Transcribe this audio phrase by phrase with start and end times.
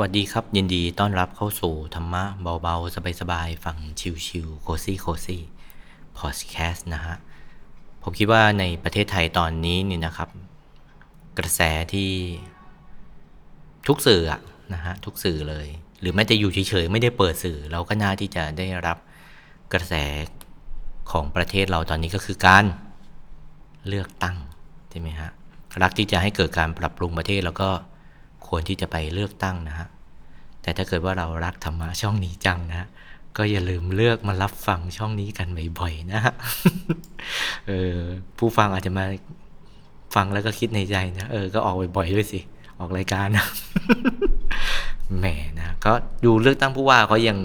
[0.00, 2.22] วัสดีครับ ยินดีต้อนรับเข้าสู่ธรรมะ
[2.62, 3.76] เบา ๆ สบายๆฟัง
[4.26, 5.42] ชิวๆโคซี่โคซี่
[6.18, 7.16] พอดแคสต์นะฮะ
[8.02, 10.28] ผมคิดว่าในประเทศไทยตอนนี้นี่นะครับ
[11.38, 11.60] กระแส
[11.92, 12.10] ที่
[13.86, 14.40] ทุกสื่ออะ
[14.74, 15.66] นะฮะ ทุกสื่อเลย
[16.00, 18.98] หรือแม้แต่อยู่เฉยๆ ไม่ได้เปิดสื่อ เราก็น่าที่จะได้รับ
[19.72, 19.94] กระแส
[21.10, 22.64] ของประเทศเราตอนนี้ก็คือการ
[23.88, 24.36] เลือกตั้ง
[24.90, 25.30] ใช่ไหมฮะ
[25.82, 27.70] รักที่จะให้เกิดการปรับปรุงประเทศแล้วก็
[28.48, 29.88] ควรที่จะไปเลือกตั้งนะฮะ
[30.62, 32.88] แต่ถ้าเกิดว่าเรารักธรรมะช่องนี้จังนะ
[33.36, 36.34] ก็อย่าลืมเลือกมารับฟังช่องนี้กันบ่อยๆนะฮะ
[37.66, 37.96] เออ
[38.38, 39.04] ผู้ฟังอาจจะมา
[40.14, 42.40] ฟังแล้วก็คิดในใจนะเออก็ออกบ่อยๆด้วยสิ
[42.78, 43.46] ออกรายการนะ
[45.18, 45.26] แหม
[45.58, 45.92] นะก็
[46.24, 47.38] ดูเลือกตั้งผู้ว่าเขายัง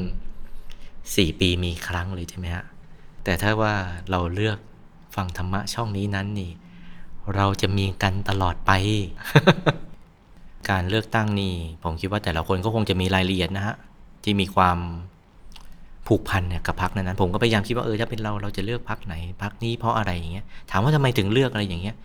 [1.15, 2.65] สี่ปีมีครั้งเลยใช่ไหมฮะ
[3.23, 3.73] แต่ถ้าว่า
[4.11, 4.57] เราเลือก
[5.15, 6.51] ฟังธรรมะช่องนี้นั้นนี่
[7.35, 8.71] เราจะมีกันตลอดไป
[10.69, 13.75] การเลือกตั้งนี่ผมคิดว่าแต่ละคนก็คงจะมีรายละเอียดนะฮะ
[14.23, 14.77] ที่มีความ
[16.07, 21.95] ผูกพันเนี่ยกับพักนั้นๆผมก็พยายามคิดว่าเออถ้าเป็นเราเราจะเลือกพักไหนพักนี้เพราะอะไรอย่างเงี้ยถามว่าทำไมถึงเลือกอะไรอย่างเงี้ย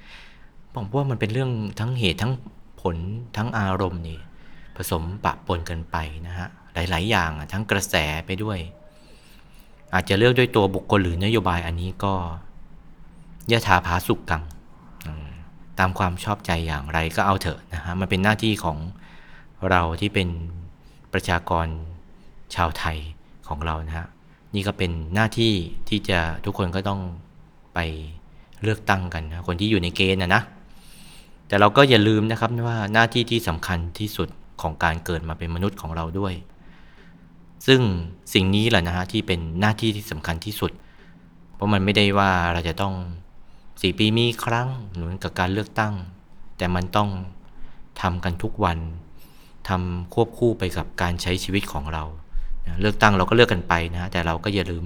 [0.74, 2.32] ผมว่ามันเป็นเรื่องทั้งเหตุทั้ง
[2.80, 2.96] ผล
[3.36, 4.18] ทั้งอารมณ์นี่
[4.76, 5.96] ผสมปะปนกันไป
[6.26, 7.94] นะฮะหลาย ๆ อย่างทั้งกระแส
[8.26, 8.58] ไปด้วย
[9.94, 12.14] อาจจะเลือกด้วยตัวบุคคลหรือนโยบายอันนี้ก็
[13.50, 14.42] ยะถาภาสุกกัง
[15.78, 18.78] ตามความชอบใจอย่างไรก็เอาเถอะนะฮะมันเป็นหน้าที่ของ
[19.70, 20.28] เราที่เป็น
[21.12, 21.66] ประชากร
[22.54, 22.98] ชาวไทย
[23.48, 24.06] ของเรานะฮะ
[24.54, 25.52] นี่ก็เป็นหน้าที่
[25.88, 27.00] ที่จะทุกคนก็ต้อง
[27.74, 27.78] ไป
[28.62, 30.42] เลือกตั้งกันนะคนที่อยู่ในเกณฑ์นะนะ
[31.48, 34.28] แต่เราก็อย่าลืมนะครับว่าหน้าที่ที่สำคัญที่สุด
[34.62, 36.34] ของการเกิดมาเป็นมนุษย์ของเราด้วย
[37.66, 37.80] ซึ่ง
[38.34, 40.72] สิ่งนี้แหละนะฮะที่เป็นหน้าที่ที่สำคัญที่สุด
[41.54, 42.94] เพราะมันไม่ได้ว่าเราจะต้อง
[43.80, 45.94] สี่ปีมีครั้งเหมือนกับการเลือกตั้ง
[46.58, 47.08] แต่มันต้อง
[48.00, 48.78] ทำกันทุกวัน
[49.68, 52.04] ทำควบคู่ไปกับการใช้ชีวิตของเรา
[52.80, 54.84] เลือกตั้งเราก็เลือกกันไปนะแต่เราก็อย่าลืม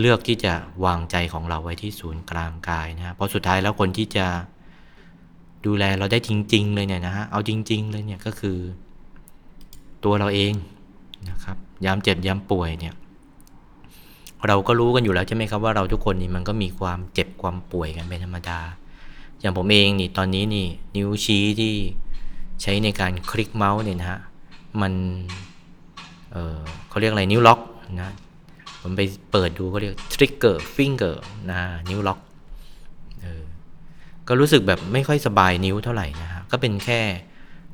[0.00, 0.52] เลือกที่จะ
[0.84, 4.26] วางใจของเราไว้ที่ศูนย์กลางกายนะเพราะสุดท้ายแล้วคนที่จะ
[5.66, 8.58] ดูแลเราได้จริง ๆ เลยเนี่ยนะฮะเอาจริง ๆ เลยเนี่ยก็คือ
[10.04, 10.52] ตัวเราเอง
[11.30, 12.94] นะครับยามเจ็บยามป่วยเนี่ย
[14.48, 18.60] เราก็รู้กันอยู่แล้วใช่ไหมครับว่าเราทุกคนนี่มันก็มีความเจ็บความป่วยกันเป็นธรรมดา
[19.40, 21.74] อย่างผมเองนี่ตอนนี้นี่นิ้วชี้ที่
[22.62, 24.20] ใช้ในการคลิกเมาส์เนี่ยนะฮะ
[24.80, 24.92] มัน
[26.32, 26.58] เออ
[26.88, 27.60] เขาเรียกอะไรนิ้วล็อก
[28.00, 28.14] นะ
[28.80, 29.00] ผมไป
[29.32, 31.58] เปิดดูเขาเรียก trigger fingerนะ
[31.88, 32.18] นิ้วล็อก
[33.22, 33.42] เออ
[34.28, 37.00] ก็รู้สึกแบบไม่ค่อยสบายนิ้วเท่าไหร่นะฮะก็เป็นแค่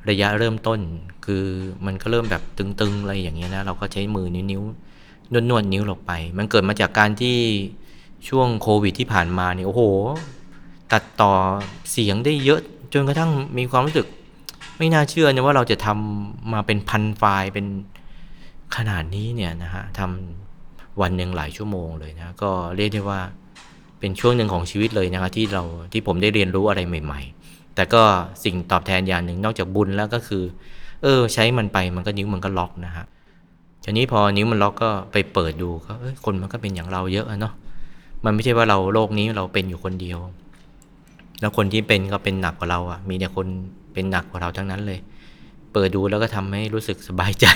[0.08, 0.80] ระยะเริ่มต้น
[1.24, 1.44] คือ
[1.86, 4.62] มันก็เริ่มแบบตึงๆอะไรอย่างเงี้ยนะเราก็ใช้มือนิ้ว
[5.32, 7.36] นวดนวดนิ้วลงไป มันเกิดมาจากการที่
[8.28, 9.82] ช่วงโควิดที่ผ่านมาเนี่ยโอ้โห
[10.92, 11.32] ตัดต่อ
[11.90, 12.60] เสียงได้เยอะ
[12.92, 14.06] จนกระทั่งมีความรู้สึก
[14.78, 17.66] ไม่น่าเชื่อนี่ยว่าเราจะทำมาเป็นพันไฟล์เป็น
[18.76, 23.20] ขนาดนี้เนี่ยนะฮะทำวันหนึ่งหลายชั่วโมงเลยนะก็เรียกได้ว่า
[24.00, 25.62] เป็นช่วงหนึ่งของชีวิตเลยนะครับที่เรา
[25.92, 28.02] ที่ผมได้เรียนรู้อะไรใหม่ ๆ แต่ก็
[28.44, 30.44] สิ่งตอบแทนอย่างหนึ่งนอกจากบุญแล้วก็คือ
[31.02, 33.06] เออ ใช้มันไปมันก็นิ้วมันก็ล็อกนะฮะ
[33.88, 37.54] ทีนี้พอนิ้วมันล็อกก็ไปเปิดดูก็เอ้ยคนมันก็เป็นอย่างเราเยอะเนาะ
[38.24, 40.18] มันไม่ใช่ว่าเราโรคนี้เราเป็นอยู่คนเดียว
[41.40, 43.46] แล้วคนที่เป็นก็เป็นหนักกว่าเราอะ่ะ มีแต่คน
[43.92, 44.98] เป็นหนักกว่าเราทั้งนั้นเลย
[45.72, 47.46] เปิดดูแล้วก็ทำให้รู้สึกสบายใจ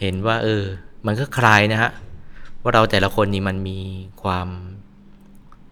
[0.00, 0.62] เห็นว่า เออ
[1.06, 1.90] มันก็คลายนะฮะ
[2.62, 3.78] ว่าเราแต่ละคนนี่มันมี
[4.22, 4.48] ความ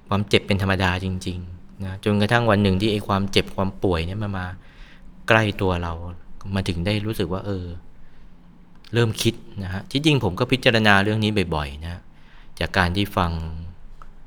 [0.08, 4.46] ความเจ็บเป็นธรรมดาจริงๆนะจนกระทั่งวันหนึ่งที่ไอ้ความเจ็บความป่วยเนี่ยมันมา
[5.28, 5.92] ใกล้ตัวเรา
[6.54, 7.66] มาถึงได้รู้สึกว่า เออ
[8.94, 12.00] เริ่มคิดนะฮะที่จริงผมก็พิจารณาเรื่องนี้บ่อยๆนะ
[12.60, 13.30] จากการที่ฟัง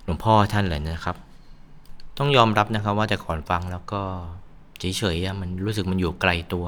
[0.03, 1.16] หลวงพ่อท่านแหละนะครับ
[2.18, 4.02] ต้องยอมรับนะครับว่าแต่ก่อนฟังแล้วก็
[4.80, 6.68] เฉยๆมันรู้สึกมันอยู่ไกลตัว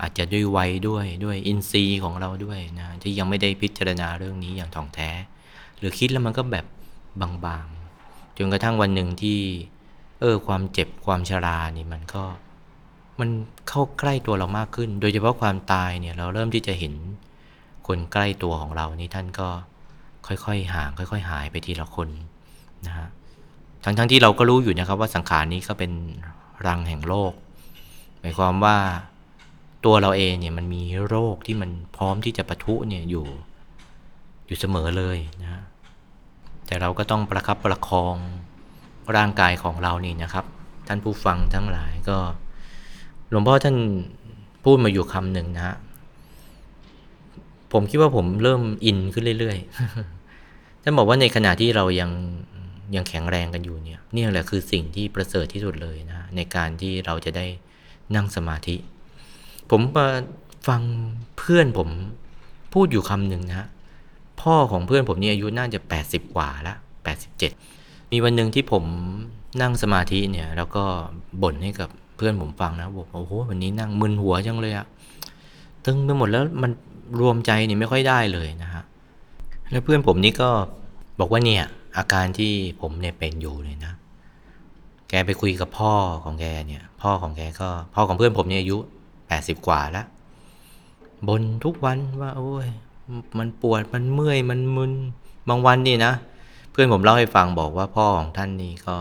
[0.00, 5.10] อาจจะด้วยวัยด้วยด้วยอินทรีย์ของเราด้วยนะที่ยังไม่ได้พิจารณาเรื่องนี้อย่างถ่องแท้
[5.78, 6.66] หรือคิดแล้วมันก็แบบ
[7.20, 9.38] บางๆจนกระทั่งวันหนึ่งที่
[10.20, 12.24] เออความเจ็บความชรานี่มันก็
[13.20, 13.30] มัน
[13.68, 16.94] เข้าใกล้ตัวเรามากขึ้น โดยเฉพาะความตายเนี่ยเราเริ่มที่จะเห็น
[17.86, 19.48] คนใกล้ตัวของเรานี่ท่านก็
[20.26, 22.08] ค่อยๆห่างค่อย ๆ หายไปทีละคน
[22.86, 23.08] นะฮะ
[23.84, 25.92] ทั้งๆทที่เราก็รู้อยู่นะครับว่าสังขารนี้ก็เป็น
[26.66, 27.32] รังแห่งโรค
[28.20, 28.76] หมายความว่า
[29.84, 33.26] ตัวเราเองเนี่ยมันมีโรคที่มันพร้อมที่จะปะทุเนี่ยอยู่
[34.46, 35.62] อยู่เสมอเลยนะ
[36.66, 38.16] แต่เราก็ต้องประคับประคอง
[39.16, 40.44] ร่างกายของเรานี่นะครับ
[40.88, 42.18] ท่านผู้ฟังทั้งหลายก็
[43.32, 43.76] หลวงพ่อท่าน
[44.64, 45.76] พูดมาอยู่คำหนึ่งนะฮะ
[47.72, 52.10] ผมคิดว่าผมเริ่มอินขึ้นเรื่อยๆ ท่านบอกว่าในขณะที่เรายัง
[52.94, 57.46] ยังแข็งแรงกันอยู่เนี่ยนี่แหละคือสิ่งที่ประเสริฐที่สุดเลยนะในการที่เราจะได้
[58.14, 58.76] นั่งสมาธิ
[59.70, 60.06] ผมมา
[60.68, 60.82] ฟัง
[61.38, 61.88] เพื่อนผม
[62.72, 63.68] พูดอยู่คำหนึ่งนะ
[64.42, 66.76] พ่อของเพื่อนผมนี่อายุน่าจะ 80 กว่าแล้ว
[67.42, 68.84] 87 มีวันหนึ่งที่ผม
[69.62, 70.84] นั่งสมาธิเนี่ย แล้วก็
[71.42, 74.86] บ่นให้กับ เพื่อนผมฟังนะบอกโอ้โหวันนี้นั่งมึนหัวจังเลยอะ
[75.84, 76.70] ตึงไปหมดแล้วมัน
[77.20, 78.82] รวมใจนี่ไม่ค่อยได้เลยนะฮะ
[79.70, 80.50] แล้วเพื่อนผมนี่ก็
[81.18, 81.64] บอกว่าเนี่ย
[81.96, 83.92] อาการที่ผมเนี่ยเป็นอยู่เลยนะ
[85.08, 85.94] แกไปคุยกับพ่อ
[86.24, 88.78] ของแกเนี่ย พ่อของแกก็ พ่อของเพื่อนผมเนี่ยอายุ
[89.28, 90.06] แปดสิบกว่าแล้ว
[91.28, 92.66] บนทุกวันว่า โอ้ย
[93.38, 94.92] มันปวดมันเมื่อยมันมึน
[95.48, 96.12] บางวันนี่นะ
[96.72, 98.96] เพื่อนผมเล่าให้ฟังบอกว่าพ่อของท่านนี่ก็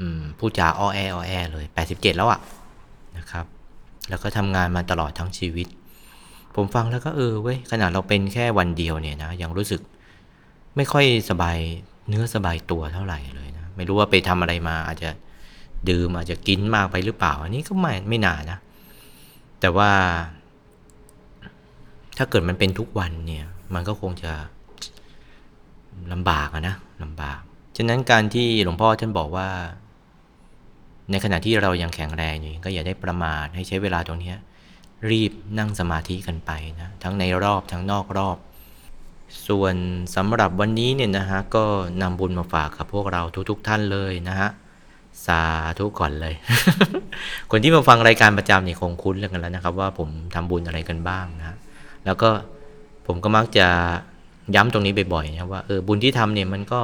[0.00, 2.40] อืมพูดจาอ้อแออ้อแอเลยแปดสิบเจ็ดแล้วอะ
[3.18, 3.44] นะครับ
[4.08, 5.68] แล้วก็ทำงานมาตลอดทั้งชีวิต
[6.54, 9.80] ผมฟังแล้วก็เออเว้ยขนาดเราเป็นแค่วันเดียวเนี่ยนะยังรู้สึก
[10.76, 11.58] ไม่ค่อยสบาย
[12.08, 15.10] เนื้อสบายตัวเท่าไหร่เลยนะไม่รู้ว่าไปทำอะไรมา อาจจะ
[15.88, 18.58] ดื่มอาจจะกินมากไปหรือเปล่า อันนี้ก็ไม่ไม่นานะ
[19.60, 19.90] แต่ว่า
[22.18, 24.32] ถ้าเกิดมันเป็นทุกวันเนี่ย มันก็คงจะ
[26.12, 27.40] ลำบากอะนะลำบาก
[27.76, 29.48] ฉะนั้นการที่หลวงพ่อท่านบอกว่า
[31.10, 34.34] ในขณะที่เรายังแข็งแรงอยู่ก็อย่าได้ประมาทให้ใช้เวลาตรงนี้
[35.10, 38.36] รีบนั่งสมาธิกันไปนะทั้งในรอบทั้งนอกรอบ
[39.48, 39.74] ส่วน
[40.16, 41.64] สำหรับวันนี้เนี่ยนะฮะก็
[42.02, 44.50] นำบุญมาฝากกับพวกเราทุกๆทท่านเลยนะฮะ
[45.26, 45.42] สา
[45.78, 46.34] ธุก่อนเลย
[47.50, 51.56] คนที่มาฟังรายการประจำเนี่ยคงคุ้นเรื่องกันแล้วนะครับ ว่าผมทำบุญอะไรกันบ้างนะ
[52.06, 52.30] แล้วก็
[53.06, 53.66] ผมก็มักจะ
[54.54, 56.80] ย้ำตรงนี้บ่อยๆนะว่าเออบุญที่ทำเนี่ยมันก็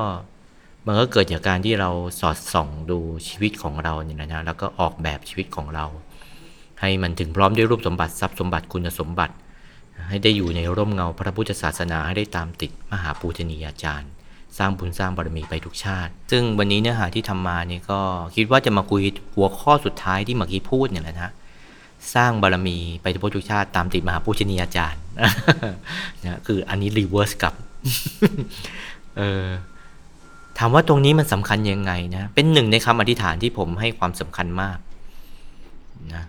[0.87, 1.91] มันก็เกิดจากการที่เรา
[2.21, 2.99] สอดส่องดู
[3.29, 5.85] ชีวิตของเราเนี่ยนะแล้วก็ออกแบบชีวิตของเรา
[6.81, 9.35] ให้มันถึงพร้อมด้วยรูปสมบัติทรัพย์สมบัติคุณสมบัติ
[10.09, 14.11] ให้ได้อยู่ในร่มเงาพระพุทธศาสนาให้ได้ตามติดมหาปูชนียาจารย์
[14.59, 18.01] สร้างบุญสร้างบารมีไปทุกชาติ ซึ่งวันนี้เนื้อหาที่ทำมาเนี่ยก็
[18.37, 19.01] คิดว่าจะมาคุย
[19.35, 21.31] หัวข้อสุดท้ายที่เมื่อกี้พูดเนี่ยแหละนะ
[22.15, 23.07] สร้างบารมีไป
[23.37, 25.01] ทุกชาติตามติดมหาปูชนียาจารย์
[26.25, 27.55] นะคืออันนี้รีเวิร์สกับ
[29.17, 29.47] เออ
[30.59, 34.79] ถามว่าตรงนี้มันสำคัญยังไงนะ เป็นหนึ่งในคำอธิษฐานที่ผมให้ความสำคัญมาก
[36.15, 36.25] นะ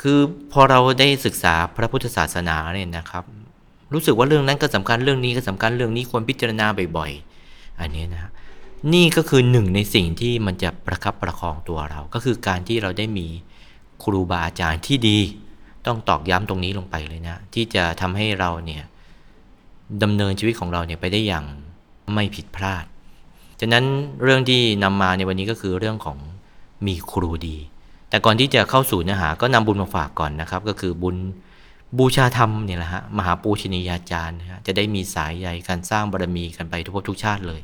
[0.00, 0.18] คือ
[0.52, 3.24] พอเราได้ศึกษาพระพุทธศาสนาเนี่ยนะครับ
[3.92, 6.66] รู้สึกว่าเรื่องนั้นก็สำคัญเรื่องนี้ก็สำคัญเรื่องนี้ควรพิจารณา
[6.96, 8.30] บ่อยๆ อันนี้นะ
[8.94, 13.26] นี่ก็คือหนึ่งในสิ่งที่มันจะประคับประคองตัวเรา ก็คือการที่เราได้มี
[14.02, 15.18] ครูบาอาจารย์ที่ดี
[15.86, 18.82] ต้องตอกย้ำตรงนี้ลงไปเลยนะ ที่จะทำให้เราเนี่ย
[20.02, 21.44] ดำเนินชีวิตของเราเนี่ยไปได้อย่าง
[22.14, 22.84] ไม่ผิดพลาด
[23.60, 23.84] ฉะนั้น
[24.22, 26.18] เรื่องที่นำมาในวันนี้ก็คือเรื่องของ
[26.86, 27.56] มีครูดี
[28.10, 31.16] แต่ก่อนที่จะเข้าสู่เนื้อหาก็นำบุญมาฝากก่อนนะครับ ก็คือบุญ
[31.98, 37.60] บูชาธรรมเนี่ยแหละฮะมหาปูชนียาจารย์นะฮะจะได้มีสายใยการสร้างบารมีกันไปทุกภพทุกชาติเลย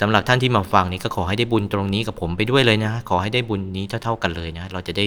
[0.00, 5.06] สำหรับท่านที่มาฟังนี่ก็ขอให้ได้บุญตรงนี้กับผมไปด้วยเลยนะ ขอให้ได้บุญนี้เท่าๆกันเลยนะ เราจะได้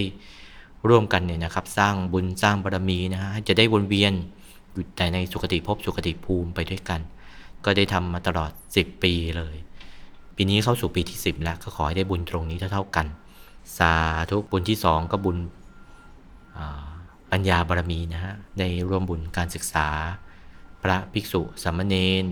[0.88, 4.12] ร่วมกันเนี่ยนะครับ สร้างบุญสร้างบารมีนะฮะจะได้วนเวียน
[4.72, 7.00] อยู่แต่ในสุคติภพสุคติภูมิไปด้วยกัน
[7.64, 9.56] ก็ได้ทำมาตลอด 10 ปีเลย
[10.36, 13.06] ปีนี้เข้าสู่ปีที่สิบแล้วก็ขอให้ได้บุญตรงนี้เท่าๆกัน
[13.78, 13.92] สา
[14.30, 15.36] ธุบุญที่สองก็บุญ
[17.30, 19.88] ปัญญาบารมีนะฮะได้ร่วมบุญการศึกษา
[20.82, 21.94] พระภิกษุสามเณ
[22.24, 22.26] ร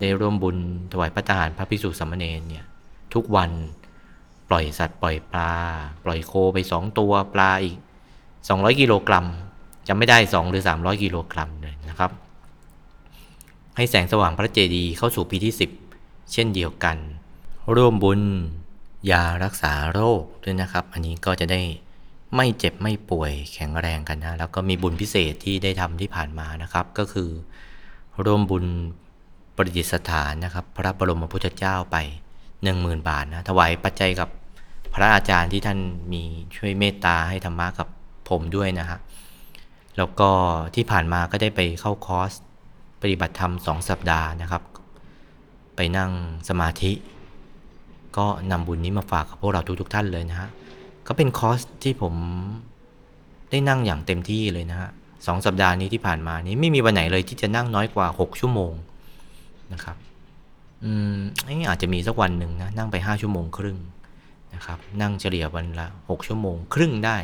[0.00, 0.56] ได้ร่วมบุญ
[0.92, 2.64] ถวายพระทหารพระภิกษุสามเณรเนี่ย
[3.14, 3.50] ทุกวัน
[4.48, 5.54] ปล่อยสัตว์ปล่อยปลา
[6.04, 7.76] ปล่อยโคไปสองตัวปลาอีก
[8.28, 9.26] 200 กิโลกรัม
[9.88, 12.10] จะไม่ได้ 2 หรือ 300 กิโลกรัมเลยนะครับ
[13.76, 15.81] ให้แสงสว่างพระเจดีย์เข้าสู่ปีที่ 10
[16.32, 16.96] เช่นเดียวกัน
[17.74, 18.20] ร่วมบุญ
[19.10, 21.60] ยารักษาโรคด้วยนะครับ อันนี้ก็จะได้
[22.36, 27.30] ไม่เจ็บไม่ป่วยแข็งแรงกันนะ แล้วก็มีบุญพิเศษที่ได้ทำที่ผ่านมานะครับ ก็คือ
[28.24, 28.64] ร่วมบุญ
[29.56, 31.96] ประดิษฐานนะครับ พระบรมพุทธเจ้าไป
[32.62, 34.28] หนึ่งหมื่นบาทนะถวายปัจจัยกับ
[34.94, 35.78] พระอาจารย์ที่ท่าน
[36.12, 36.22] มี
[36.56, 37.88] ช่วยเมตตาให้ธรรมะกับ
[38.28, 38.98] ผมด้วยนะฮะ
[39.96, 40.30] แล้วก็
[40.74, 42.32] ที่ผ่านมาก็ได้ไปเข้าคอร์ส
[43.00, 44.62] ปฏิบัติธรรมสองสัปดาห์นะครับ
[45.76, 46.10] ไปนั่ง
[46.48, 46.92] สมาธิ
[48.16, 50.50] ก็นำบุญนี้มาฝากกับพวกเราทุกๆทท่านเลยนะฮะ
[51.06, 52.14] ก็เป็นคอร์สที่ผม
[53.50, 54.90] ได้นั่งอย่างเต็มที่เลยนะฮะ
[55.26, 58.72] สองสัปดาห์นี้ที่ผ่านมานี้ไม่มีวันไหนเลยที่จะนั่งน้อยกว่า 6 ชั่วโมง
[59.72, 59.96] นะครับ
[60.84, 61.16] อืม
[61.68, 63.78] อาจจะมีสักวันหนึ่งนะนั่งไป 5 ชั่วโมงครึ่ง
[64.54, 67.18] นะครับ นั่งเฉลี่ยวันละ 6 ชั่วโมงครึ่งได้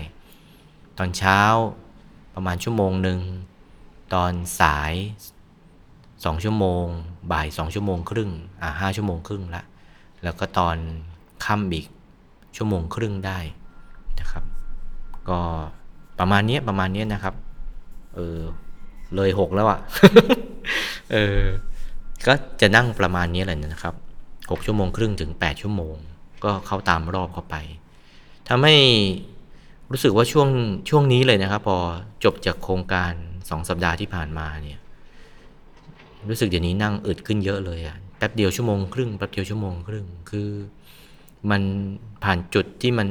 [0.99, 1.40] ตอนเช้า
[2.35, 3.21] ประมาณชั่วโมงหนึ่ง
[4.14, 4.93] ตอนสาย
[6.25, 6.84] สองชั่วโมง
[7.32, 8.30] บ่ายสองชั่วโมงครึ่ง
[8.62, 9.62] อ่าห้าชั่วโมงครึ่งละ
[10.25, 10.76] แล้วก็ตอน
[11.44, 11.87] ค่ำอีก
[12.56, 13.38] ชั่วโมงครึ่งได้
[14.20, 14.44] นะครับ
[15.28, 15.40] ก็
[16.18, 17.34] ประมาณนี้ประมาณนี้นะครับ
[18.14, 18.40] เออ
[19.14, 19.78] เลยหกแล้วอะ่ะ
[21.12, 21.40] เออ
[22.26, 23.94] ก็จะนั่งประมาณนี้แหละนะครับ
[24.50, 25.94] หกชั่วโมงครึ่งถึงแปดชั่วโมง
[26.44, 27.56] ก็เข้าตามรอบเข้าไป
[28.48, 28.75] ทำให้
[29.90, 30.48] รู้สึกว่าช่วง
[30.88, 31.78] ช่วงนี้เลยนะครับ พอ
[32.25, 33.12] จบจากโครงการ
[33.50, 34.78] สองสัปดาห์ที่ผ่านมาเนี่ย
[36.28, 40.48] รู้สึกเดี๋ยวนี้นั่งอึดขึ้นเยอะเลยอะแป๊บเดียวชั่วโมงครึ่งแป๊บเดียวชั่วโมงครึ่งคือ
[41.50, 41.62] มัน
[42.25, 43.08] ผ่านจุดที่มัน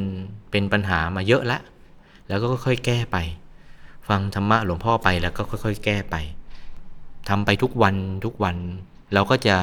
[0.51, 1.61] เป็นปัญหามาเยอะล้ว
[2.27, 3.17] แล้วก็ค่อยๆแก้ไป
[4.09, 6.15] ฟังธรรมะหลวงพ่อไปแล้วก็ค่อย ๆ แก้ไป
[7.29, 7.95] ทำไปทุกวัน
[8.25, 8.55] ทุกวัน
[9.13, 9.55] เราก็จะ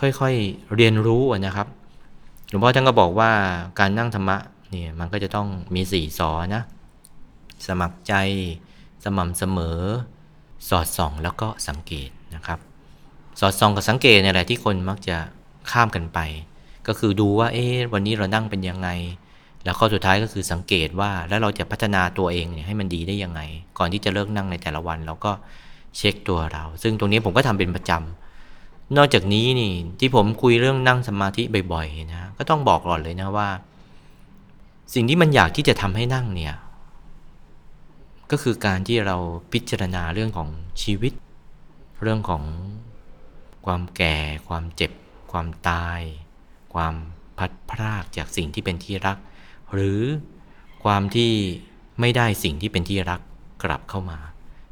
[0.00, 1.66] ค่อยๆเรียนรู้นะครับ
[2.48, 3.30] หลวงพ่อท่านก็บอกว่า
[3.78, 4.36] การนั่งธรรมะ
[4.70, 6.62] เนี่ยมันก็จะต้องมีสี่สอนะ
[7.66, 8.14] สมัครใจ
[9.04, 9.78] สม่ำเสมอ
[10.68, 12.58] สอดส่องแล้วก็สังเกต นะครับ
[13.40, 15.16] สอดส่องกับสังเกตเนี่ยแหละที่คนมักจะ
[15.70, 16.18] ข้ามกันไป
[16.86, 18.88] ก็คือดูว่าเอ๊ะวันนี้เรานั่งเป็นยังไง
[19.64, 23.40] แล้วข้อสุดท้ายก็คือสังเกตว่าแล้วเราจะพัฒนาตัวเองเนี่ยให้มันดีได้ยังไง
[23.78, 25.32] ก่อนที่จะเลิกนั่งในแต่ละวันเราก็
[25.96, 31.42] เช็คตัวเรา ซึ่งตรงนี้ผมก็ทำเป็นประจำนอกจากนี้นี่ที่ผมคุยเรื่องนั่งสมาธิ
[31.72, 33.48] บ่อยๆนะก็ต้องบอกก่อนเลยนะว่า
[34.94, 36.54] สิ่งที่มันอยากที่จะทำให้นั่งเนี่ย
[38.30, 39.16] ก็คือการที่เรา
[39.52, 40.48] พิจารณาเรื่องของ
[40.82, 41.12] ชีวิต
[42.02, 42.42] เรื่องของ
[43.66, 44.16] ความแก่
[44.48, 44.92] ความเจ็บ
[45.32, 46.00] ความตาย
[46.74, 46.94] ความ
[47.38, 49.18] พัดพรากจากสิ่งที่เป็นที่รัก
[49.72, 50.00] หรือ
[50.84, 51.32] ความที่
[52.00, 53.20] ไม่ได้สิ่งที่เป็นที่รัก
[53.64, 54.18] กลับเข้ามา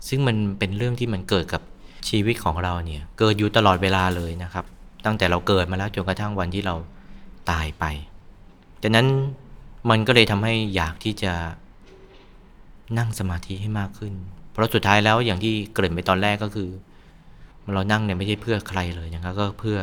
[0.08, 1.62] ซึ่งมันเป็นเรื่องที่มันเกิดกับ
[2.08, 4.64] ชีวิตของเราเนี่ย เกิดอยู่ตลอดเวลาเลยนะครับ
[5.04, 6.74] ตั้งแต่เราเกิดมาแล้วจนกระทั่งวันที่เรา
[7.50, 7.84] ตายไป
[8.82, 9.06] ดังนั้น
[9.90, 11.32] มันก็เลยทำให้อยากที่จะ
[12.98, 14.14] นั่งสมาธิให้มากขึ้น
[14.52, 16.68] เพราะสุดท้ายแล้วอย่างที่เกริ่นไปตอนแรกก็คือ
[17.74, 19.78] เรานั่งเนี่ยไม่ใช่เพื่อใครเลยนะครับก็เพื่อ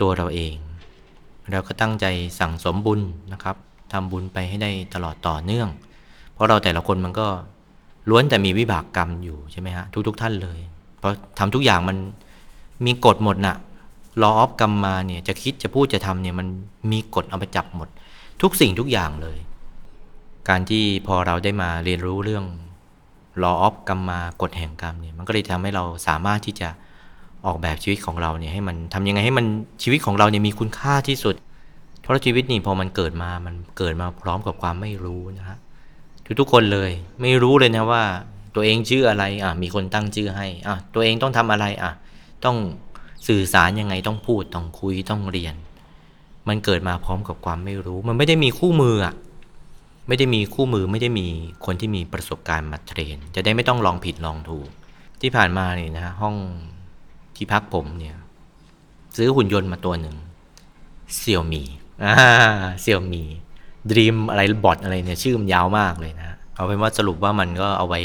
[0.00, 0.54] ตัวเราเอง
[1.50, 2.06] เราก็ตั้งใจ
[2.40, 3.00] สั่งสมบุญ
[3.32, 3.56] นะครับ
[3.92, 5.68] ทำบุญไปให้ได้ตลอดต่อเนื่อง
[6.34, 7.26] เพราะเราแต่ละคนมันก็
[8.08, 10.58] ล้วนแต่มีวิบากกรรมอยู่ใช่ไหมฮะทุกๆทท่านเลย
[10.98, 11.96] เพราะทำทุกอย่างมัน
[12.86, 13.56] มีกฎหมดนะ่ะ
[14.22, 16.46] รอออฟกรรมมาเนี่ยจะคิดจะพูดจะทำเนี่ยมัน
[16.92, 17.88] มีกฎเอาไปจับหมด
[18.42, 19.38] ทุกสิ่งทุกอย่างเลย
[20.48, 22.44] การที่พอเราได้มาเรียนรู้เรื่อง
[23.42, 26.68] law of กรรมมากฎแห่งกรรมเนี่ยมันก็เลยทำให้เราสามารถที่จะ
[27.46, 29.46] ออกแบบชีวิตของเราเนี่ยให้มันทำยังไงให้มัน
[29.82, 31.34] ชีวิตของเราเนี่ยมีคุณค่าที่สุด
[32.02, 35.58] เพราะชีวิตนี่พอมันเกิดมามันเกิดมาพร้อมกับความไม่รู้นะฮะ
[36.40, 38.04] ทุกๆคนเลยไม่รู้เลยนะว่า
[38.54, 41.92] ตัวเองชื่ออะไรอะมีคนตั้งชื่อให้อะตัวเองต้องทำอะไรอะ
[42.44, 42.56] ต้อง
[43.28, 45.54] สื่อสารยังไงต้องพูดต้องคุยต้องเรียน
[46.48, 49.14] มันเกิดมาพร้อมกับความไม่รู้ มันไม่ได้มีคู่มืออะ
[50.08, 51.26] ไม่ได้มีคู่มือไม่ได้มี
[51.64, 54.68] คนที่มีประสบการณ์มาเทรน จะได้ไม่ต้องลองผิดลองถูก
[55.20, 56.34] ที่ผ่านมาเนี่ยนะห้อง
[57.36, 58.16] ที่พักผมเนี่ย
[59.16, 60.16] ซื้อหุ่นยนต์มาตัวหนึ่ง
[61.16, 61.62] เซี่ยวมี
[62.04, 62.14] อ่า
[62.80, 63.22] เซี่ยวมี
[63.90, 68.00] ดรีมอะไรบอทอะไรเนี่ยชื่อมันยาวมากเลยนะเอาเป็นว่าสรุปว่ามันก็เอาไว้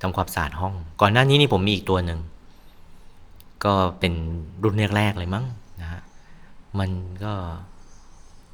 [0.00, 2.20] ทำความสะอาดห้อง ก่อนหน้านี้นี่ผมมีอีกตัวหนึ่ง
[3.64, 4.12] ก็เป็น
[4.62, 5.44] รุ่นแรกๆเลยมั้ง
[5.80, 6.00] นะฮะ
[6.78, 6.90] มัน
[7.24, 7.34] ก็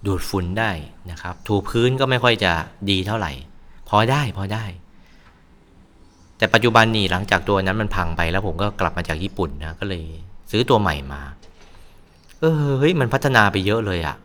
[0.06, 0.70] ดูดฝุ่นได้
[1.10, 2.52] นะครับ ถูพื้นก็ไม่ค่อยจะ
[2.90, 3.32] ดีเท่าไหร่
[3.88, 4.64] พอได้พอได้
[6.42, 10.04] แต่ปัจจุบันนี่หลังจากตัวนั้นมันพังไปแล้วผมก็กลับมาจากญี่ปุ่นนะก็เลย
[10.50, 11.22] ซื้อตัวใหม่มา
[12.40, 14.16] เออเฮ้ยมันพัฒนาไปเยอะเลยอะ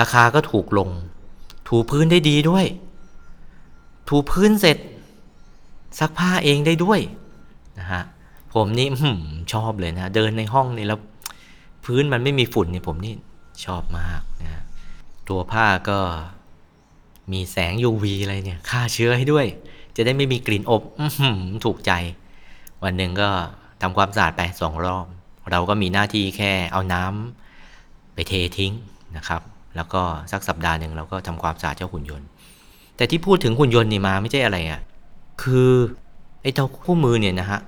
[0.00, 0.88] ราคาก็ถูกลง
[1.68, 2.66] ถูพื้นได้ดีด้วย
[4.08, 4.78] ถูพื้นเสร็จ
[5.98, 7.00] ซักผ้าเองได้ด้วย
[7.78, 8.02] นะฮะ
[8.54, 8.88] ผมนี่
[9.52, 11.00] ชอบเลยนะเดินในห้องนี่แล้ว
[11.84, 13.14] พื้นมันไม่มีฝุ่นนี่ผมนี่
[13.64, 14.62] ชอบมากนะ
[15.28, 15.98] ตัวผ้าก็
[17.32, 19.48] มีแสง UV อะไรเนี่ยฆ่าเชื้อให้ด้วย
[19.96, 20.82] จะได้ไม่มีกลิ่นอบ
[21.64, 21.92] ถูกใจ
[22.84, 23.28] วันหนึ่งก็
[23.82, 25.06] ทำความสะอาดไปสองรอบ
[25.50, 28.72] เราก็มีหน้าที่แค่เอาน้ำไปเททิ้ง
[29.16, 29.42] นะครับ
[29.76, 32.28] แล้วก็สักสัปดาห์หนึ่งเราก็ทำความสะอาดเจ้าหุ่นยนต์
[32.96, 34.80] แต่ที่พูดถึงหุ่นยนต์นี่มาไม่ใช่อะไรอะ่ะ
[35.42, 35.70] คือ
[36.42, 37.60] ไอ้เจ้าคู่มือเนี่ยนะฮะ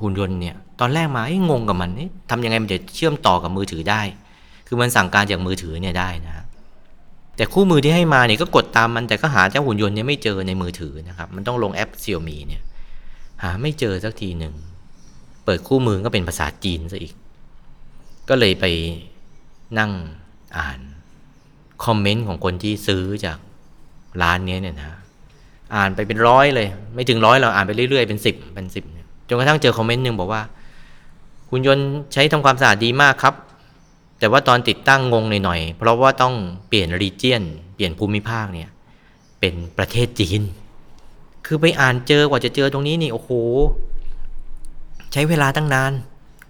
[0.00, 1.90] หุ่นยนต์เนี่ยตอนแรกมาไอ้งงกับมัน
[2.30, 4.00] ทำยังไงมันจะเชื่อมต่อกับมือถือได้
[4.66, 6.41] คือมันสั่งการจากมือถือเนี่ยได้นะ
[7.42, 12.62] แต่คู่มือที่ให้มาเนี่ยก็กดตามมันแต่ก็หาเจ้าหุ่นยนต์เนี่ยไม่เจอในมือถือนะครับ มันต้องลงแอปเซี่ยมีเนี่ย
[13.42, 14.54] หาไม่เจอสักทีหนึ่ง
[15.44, 17.14] เปิดคู่มือก็เป็นภาษาจีนซะอีก
[18.28, 18.64] ก็เลยไป
[19.78, 19.90] นั่ง
[20.58, 20.78] อ่าน
[21.84, 23.38] คอมเมนต์ของคนที่ซื้อจาก
[24.22, 24.98] ร้านนี้เนี่ยนะ
[25.74, 28.84] อ่านไปเป็นร้อยเลย ไม่ถึงร้อยเราอ่านไปเรื่อยๆเป็นสิบเป็นสิบ
[29.28, 30.42] จนกระทั่งเจอคอมเมนต์หนึ่งบอกว่า
[31.50, 33.34] หุ่นยนต์ใช้ทำความสะอาดดีมากครับ
[34.22, 36.34] แต่ว่าตอนติดตั้งงงหน่อยๆ เพราะว่าต้อง
[36.68, 37.42] เปลี่ยนรีเจียน
[37.74, 38.68] เปลี่ยนภูมิภาคเนี่ย
[39.40, 40.42] เป็นประเทศจีน
[41.46, 43.30] คือไปอ่านเจอกว่าจะเจอตรงนี้นี่โอ้โห
[45.12, 45.92] ใช้เวลาตั้งนาน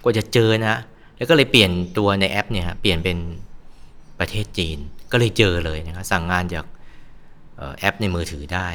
[0.03, 0.77] กว่าจะเจอนะ
[1.17, 3.19] แล้วก็เลยเปลี่ยนตัวในแอปเนี่ยเปลี่ยนเป็น
[4.19, 4.79] ประเทศจีน
[5.13, 6.67] ก็เลยเจอเลยนะครับสั่งงานจาก
[7.79, 8.69] แอปในมือถือได้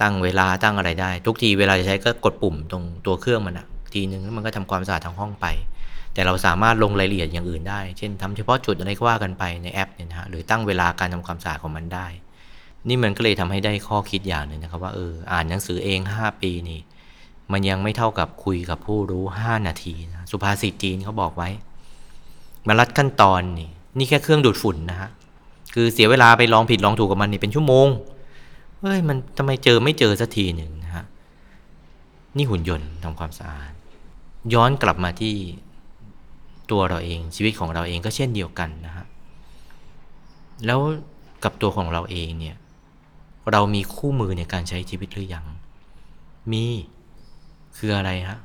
[0.00, 5.46] ตั้งเวลาตั้งอะไรได้ ทุกทีเวลาจะใช้ก็กดปุ่มตรงตัวเครื่องมันอะทีนึงแล้วมันก็ทำความสะอาดทั้งห้องไป
[6.14, 12.06] แต่เราสามารถลงรายละเอียดอย่างอื่นได้ เช่นทำเฉพาะจุดอะไรก็ว่ากันไปในแอปเนี่ยนะฮะหรือตั้งเวลาการทำความสะอาดของมันได้
[12.88, 16.80] นี่มันก็เลยทำให้ได้ข้อคิดอย่างหนึ่งนะครับว่าเอออ่านหนังสือเองห้าปีนี่
[17.52, 21.48] มันยังไม่เท่ากับคุยกับผู้รู้ห้านาทีนะสุภาษิตจีนเขาบอกไว้
[22.66, 25.10] มารัดขั้นตอนนี่นี่แค่เครื่องดูดฝุ่นนะฮะ
[25.74, 27.88] คือเสียเวลาไปลองผิดลองถูกกับมันนี่เป็นชั่วโมง
[28.80, 31.04] เฮ้ยมันทำไมเจอไม่เจอสักทีหนึ่งนะฮะ
[32.36, 33.72] นี่หุ่นยนต์ทำความสะอาด
[34.52, 35.34] ย้อนกลับมาที่
[36.72, 39.04] ตัวเราเองชีวิตของเราเองก็เช่นเดียวกันนะฮะ
[40.66, 40.80] แล้ว
[41.44, 42.56] กับตัวของเราเองเนี่ย
[43.52, 45.44] เรามีคู่มือในการใช้ชีวิตหรือยัง
[46.52, 46.64] มี
[47.76, 48.38] คืออะไรฮะ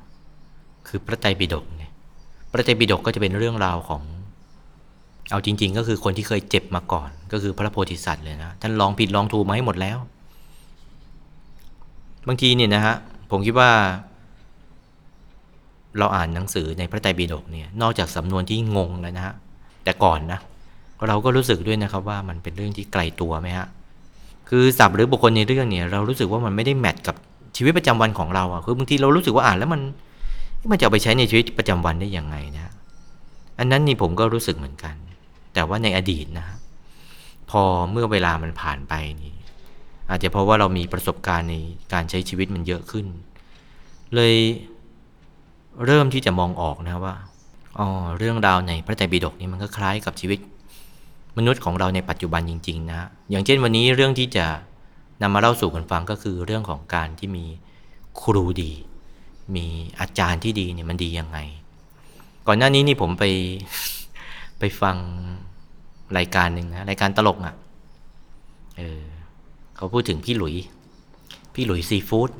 [0.88, 1.92] คือพระไตรปิฎกเนี่ย
[2.50, 4.02] พระไตรปิฎกก็จะเป็นเรื่องราวของ
[5.30, 9.98] เอาจริง ๆ ก็คือคนที่เคยเจ็บมาก่อน ก็คือพระโพธิสัตว์เลยนะท่านลองผิดลองถูกมาให้หมดแล้ว
[12.26, 12.94] บางทีเนี่ยนะฮะ
[13.30, 13.70] ผมคิดว่า
[15.98, 19.34] เราอ่านหนังสือในพระไตรปิฎกเนี่ยนอกจากสำนวนที่งงแล้วนะฮะ
[19.84, 20.40] แต่ก่อนนะ
[21.08, 23.66] เราก็รู้สึกด้วยนะครับว่ามันเป็นเรื่องที่ไกลตัวไหมฮะ
[24.48, 27.16] คือศัพท์หรือบุคคลในเรื่องเนี่ยเรารู้สึกว่ามันไม่ได้แมทกับ
[27.56, 29.80] ชีวิตประจำวันของเราอะคือบางทีเรารู้สึกว่าอ่านแล้วมัน
[30.70, 32.72] มันจะไปใช้ในชีวิตประจำวันได้ยังไงนะ
[33.58, 34.94] อันนั้นนี่ผมก็รู้สึกเหมือนกัน
[35.54, 36.46] แต่ว่าในอดีตนะ
[37.50, 39.34] พอเมื่อเวลามันผ่านไปนี่
[40.10, 41.56] อาจจะเพราะว่าเรามีประสบการณ์ใน
[41.92, 43.06] การใช้ชีวิตมันเยอะขึ้น
[44.14, 44.34] เลย
[45.86, 47.14] เริ่มที่จะมองออกนะว่า
[47.78, 47.86] อ๋อ
[48.18, 50.38] เรื่องราวในพระไตรปิฎกนี่มันก็คล้ายกับชีวิต
[51.38, 52.98] มนุษย์ของเราในปัจจุบันจริง ๆ นะ
[53.30, 54.46] อย่างเช่นวันนี้เรื่องที่จะ
[55.22, 57.44] นำมาเล่าสู่กันฟังก็คือเรื่องของการที่มี
[58.20, 58.72] ครูดี
[59.54, 59.66] มี
[60.00, 61.38] อาจารย์ที่ดีเนี่ยมันดียังไง
[62.46, 63.24] ก่อนหน้านี้นี่ผมไป
[64.58, 64.96] ไปฟัง
[66.18, 67.54] รายการหนึ่งนะรายการตลกอะ่ะ
[68.78, 69.02] เออ
[69.76, 70.54] เขาพูดถึงพี่หลุย
[71.54, 72.30] พี่หลุยซีฟู้ด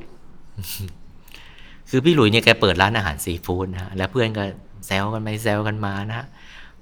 [1.90, 4.42] คือพี่หลุยเนี่ยแกเปิดร้านอาหารซีฟู้ดนะแล้วเพื่อนก็
[4.86, 6.26] แซวกันไปแซวกันมานะ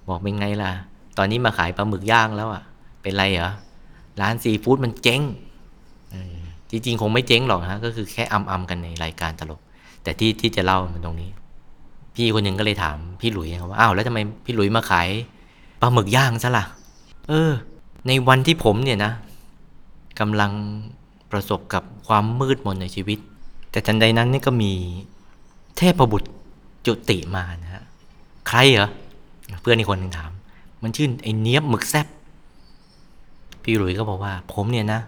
[0.08, 0.72] บอกเป็นไงล่ะ
[1.18, 2.62] ตอนนี้มาขายปลาหมึกย่างแล้วอะ่ะ
[3.02, 3.50] เป็นไรเหรอ
[4.20, 5.20] ร้านซีฟู้ดมันเจ๊ง
[6.70, 9.60] จริงๆ คงไม่เจ๊งหรอกฮะก็คือแค่อำๆกันในรายการตลก
[10.02, 11.30] แต่ที่ที่จะเล่ามันตรงนี้
[12.14, 15.08] พี่คนหนึ่งก็เลยถามพี่หลุยนะครับว่าอ้าวแล้วทำไมพี่หลุยมาขาย
[15.82, 16.64] ปลาหมึกย่างซะล่ะ
[17.28, 17.52] เออ
[18.06, 19.12] ในวันที่ผมเนี่ยนะ
[20.20, 20.52] กำลัง
[21.30, 23.18] ประสบกับความมืดมนในชีวิต
[23.76, 24.72] แต่ทันใดนั้นนี่ก็มี
[25.76, 26.28] เทพบุตร
[26.86, 27.84] จุติมานะฮะ
[28.48, 28.88] ใครเหรอ
[29.60, 30.30] เพื่อนอีกคนหนึ่งถาม
[30.82, 32.06] มันชื่อไอ้เนี้ยบหมึกแซบ
[33.62, 35.00] พี่หลุยก็บอกว่า ผมเนี่ยนะ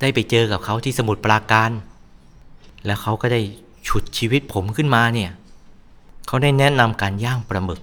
[0.00, 1.70] ได้ไปเจอกับเขาที่สมุทรปราการ
[2.86, 3.40] แล้วเขาก็ได้
[3.88, 5.30] ฉุดชีวิตผมขึ้นมาเนี่ย
[6.26, 7.80] เขาได้แนะนำการย่างปลาหมึก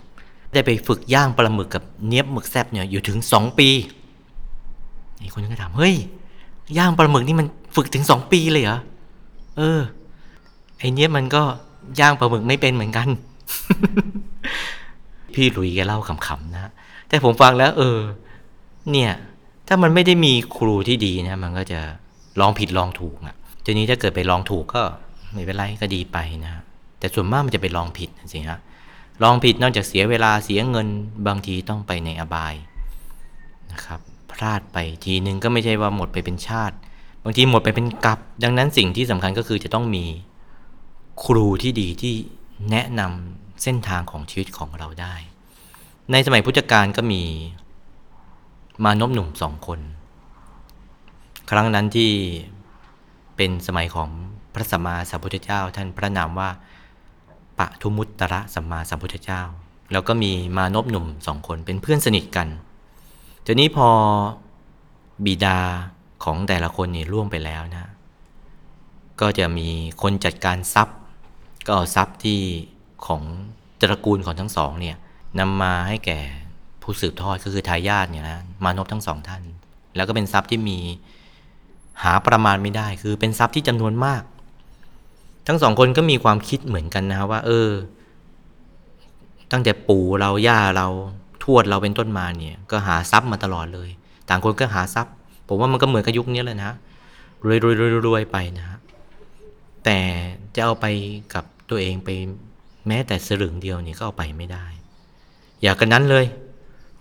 [0.53, 3.69] ได้ไปฝึกย่างปลาหมึกกับเนี้ยบหมึกแซบเนี่ยอยู่ถึงสองปี
[5.19, 5.95] ไอ้คนนึงก็ถามเฮ้ย
[6.77, 8.79] ย่างปลาหมึกนี่มันฝึกถึงสองปีเลยเหรอ
[9.57, 9.81] เออ
[10.79, 11.43] ไอเนี้ยมันก็
[11.99, 13.07] ย่างปลาหมึกไม่เป็นเหมือนกัน
[15.33, 16.71] พี่หลุยแกเล่าขำๆนะ
[17.07, 17.99] แต่ผมฟังแล้ว เออ
[18.91, 19.11] เนี่ย
[19.67, 21.79] ถ้ามันไม่ได้มีครูที่ดีนะ มันก็จะ
[22.39, 24.83] ลองผิดลองถูกอะทีนี้ถ้าเกิดไปลองถูกก็
[25.33, 26.51] ไม่เป็นไรก็ดีไปนะ
[26.99, 28.59] แต่ส่วนมากมันจะไปลองผิดสิฮะ
[29.23, 30.87] ลองผิดนอกจากเสียเวลาเสียเงิน
[31.27, 32.53] บางทีต้องไปในอบาย
[33.71, 33.99] นะครับ
[34.31, 36.75] พลาดไปทีนึงก็ไม่ใช่ว่าหมดไปเป็นชาติ
[37.29, 40.05] บางทีหมดไปเป็นกับดังนั้นสิ่งที่สำคัญก็คือจะต้องมี
[41.23, 42.13] ครูที่ดีที่
[42.71, 45.15] แนะนำเส้นทางของชีวิตของเราได้
[46.11, 47.21] ในสมัยพุทธกาลก็มี
[48.83, 49.79] มานพหนุ่มสองคน
[51.51, 52.11] ครั้งนั้นที่
[53.35, 54.09] เป็นสมัยของ
[54.53, 56.49] พระสัมมาสัมพุทธเจ้า ท่านพระนามว่า
[57.59, 59.41] ปะทุมุตตระสัมมาสัมพุทธเจ้า
[59.91, 62.47] แล้วก็มีมานพหนุ่มสองคนเป็นเพื่อนสนิทกัน
[63.45, 63.89] ทีนี้พอ
[65.25, 65.59] บิดา
[66.23, 67.91] ของแต่ละคนนี่ล่วงไปแล้วนะ
[69.21, 69.67] ก็จะมี
[70.01, 70.97] คนจัดการทรัพย์
[71.65, 72.39] ก็เอาทรัพย์ที่
[73.07, 73.21] ของ
[73.81, 74.95] ตระกูลของทั้งสองเนี่ย
[75.39, 76.19] นำมาให้แก่
[76.81, 79.43] ผู้สืบทอดก็คือทายาทเนี่ยนะมานพทั้งสองท่าน
[79.95, 80.79] แล้วก็เป็นทรัพย์ที่มี
[82.03, 84.23] หาประมาณไม่ได้ คือเป็นทรัพย์ที่จำนวนมาก
[85.47, 87.69] ทั้งสองคนก็มีความคิดเหมือนกันนะว่า เออ
[89.51, 90.87] ตั้งแต่ปู่เราย่าเรา
[91.43, 93.89] ทวดเราเป็นต้นมาเนี่ย ก็หาทรัพย์มาตลอดเลย
[94.29, 95.13] ต่างคนก็หาทรัพย์
[95.47, 96.71] ผมว่ามันก็เหมือนกับยุคนี้เลยนะ
[97.45, 98.79] รวยรวยรวยรวยไปนะฮะ
[99.85, 99.97] แต่
[100.55, 100.85] จะเอาไป
[101.33, 102.09] กับตัวเองไป
[102.87, 104.65] แม้แต่สลึงเดียวนี่ก็เอาไปไม่ได้
[105.61, 106.25] อย่ากันนั้นเลย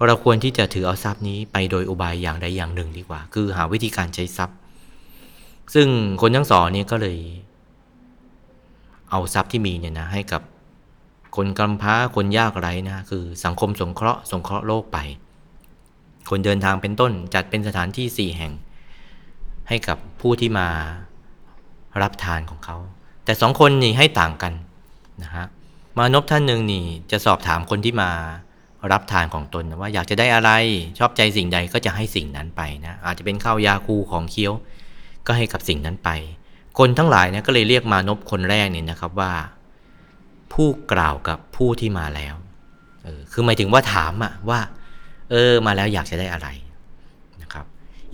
[0.07, 4.57] เราควรที่จะถือเอาทรัพย์นี้ไปโดยอุบายอย่างใดอย่างหนึ่งดีกว่า คือหาวิธีการใช้ทรัพย์
[5.75, 5.89] ซึ่ง
[6.21, 7.19] คนทั้งสองนี่ก็เลย
[9.11, 10.43] เอาทรัพย์ที่มีเนี่ยนะให้กับ
[11.37, 14.99] คนกำพร้าคนยากไร้นะคือสังคมสงเคราะห์สงเคราะห์โลกไป
[16.31, 18.53] คนเดินทางเป็นต้นจัดเป็นสถานที่สี่แห่ง
[19.69, 20.69] ให้กับผู้ที่มา
[22.03, 22.77] รับทานของเขา
[23.25, 24.53] แต่สองคนนี่ให้ต่างกัน
[25.23, 25.47] นะฮะ
[25.99, 28.11] มานพท่านหนึ่งนี่จะสอบถามคนที่มา
[28.93, 30.51] รับทานของตนว่าอยากจะได้อะไร
[30.99, 34.53] ชอบใจสิ่งใดก็จะให้สิ่งนั้นไปนะอาจจะเป็นข้าวยาคูของเคี้ยว
[35.27, 36.11] ก็ให้กับสิ่งนั้นไป
[36.79, 39.33] คนทั้งหลายนะก็เลยเรียกมานพคนแรกเนี่ยนะครับว่า
[40.53, 42.35] ผู้กล่าวกับผู้ที่มาแล้ว
[43.05, 44.61] เออคือหมายถึงว่าถามอะว่า
[45.31, 46.49] เออมาแล้วอยากจะได้อะไร
[47.43, 47.65] นะครับ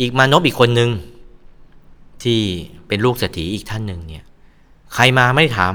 [0.00, 0.90] อีกมานพอีกคนหนึ่ง
[2.22, 2.40] ที่
[2.88, 4.24] เป็นลูกเศรษฐีอีกท่านหนึ่งเนี่ย
[4.94, 5.74] ใครมาไม่ถาม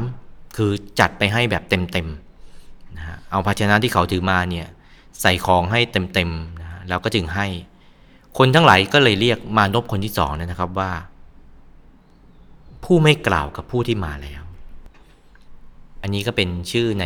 [0.57, 4.67] คือจัดไปให้แบบเต็มๆนะฮะเอาภาชนะที่เขาถือมาเนี่ย
[5.21, 7.47] ใส่ของให้เต็มๆนะแล้วก็จึงให้
[8.37, 10.91] คนทั้งหลายก็เลยเรียกมานพคนที่สองนะครับว่า
[12.83, 14.43] ผู้ไม่กล่าวกับผู้ที่มาแล้ว
[16.01, 17.05] อันนี้ก็เป็นชื่อใน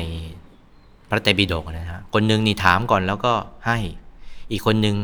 [1.10, 3.34] พระไตรปิฎกนะฮะคนหนึ่งนี่ถามก่อนแล้วก็
[3.67, 3.78] ให้
[4.52, 4.98] อีกคนหนึ่ง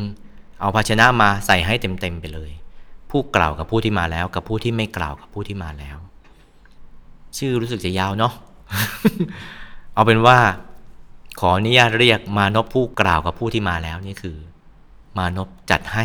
[0.60, 2.50] เอาภาชนะมาใส่ให้เต็มๆไปเลย
[3.10, 5.98] ผู้กล่าวกับผู้ที่มาแล้ว กับผู้ที่ไม่กล่าวกับผู้ที่มาแล้ว
[7.36, 8.32] ชื่อรู้สึกจะยาวเนาะ
[9.94, 10.38] เอาเป็นว่า
[11.40, 14.36] ขออนุญาตเรียกมานพผู้กล่าวกับผู้ที่มาแล้วนี่คือ
[15.18, 16.04] มานพจัดให้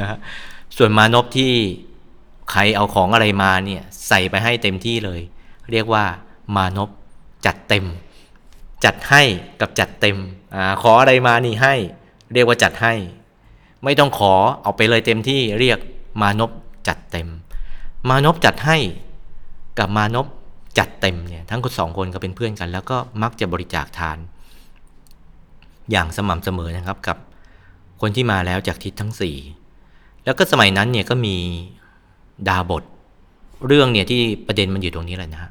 [0.00, 0.18] นะฮะ
[0.76, 1.52] ส่วนมานพที่
[2.50, 5.20] ใครเอาของอะไรมาเนี่ยใส่ไปให้เต็มที่เลย
[5.70, 6.04] เรียกว่า
[6.56, 6.90] มานพ
[7.46, 7.86] จัดเต็ม
[8.84, 9.22] จัดให้
[9.60, 10.16] กับจัดเต็ม
[10.54, 11.74] อ่าขออะไรมานี่ให้
[12.32, 12.94] เรียกว่าจัดให้
[13.84, 15.78] ไม่ต้องขอเอาไปเลยเต็มที่เรียก
[16.20, 16.50] มานพ
[16.88, 17.28] จัดเต็ม
[18.08, 18.78] มานพจัดให้
[19.78, 20.26] กับมานพ
[20.78, 24.18] จัดเต็มเนี่ยทั้งคนสองคนก็เป็นเพื่อนกัน แล้วก็มักจะบริจาคทาน
[25.90, 27.16] อย่างสม่ำเสมอนะครับกับ
[28.00, 29.36] คนที่มาแล้วจากทิศทั้งสี่
[30.24, 31.36] แล้วก็สมัยนั้นเนี่ยก็มี
[32.48, 32.84] ดาบท
[33.66, 35.50] เรื่องเนี่ยที่ประเด็นมันอยู่ตรงนี้แหละนะฮะ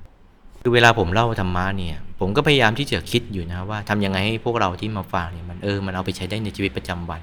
[0.62, 7.22] คือเวลาผมเล่าธรรมะเนี่ย ผมก็พยายามที่จะคิดอยู่นะว่าทำยังไงให้พวกเราที่มาฟังเนี่ยมันเออมันเอาไปใช้ได้ในชีวิตประจำวัน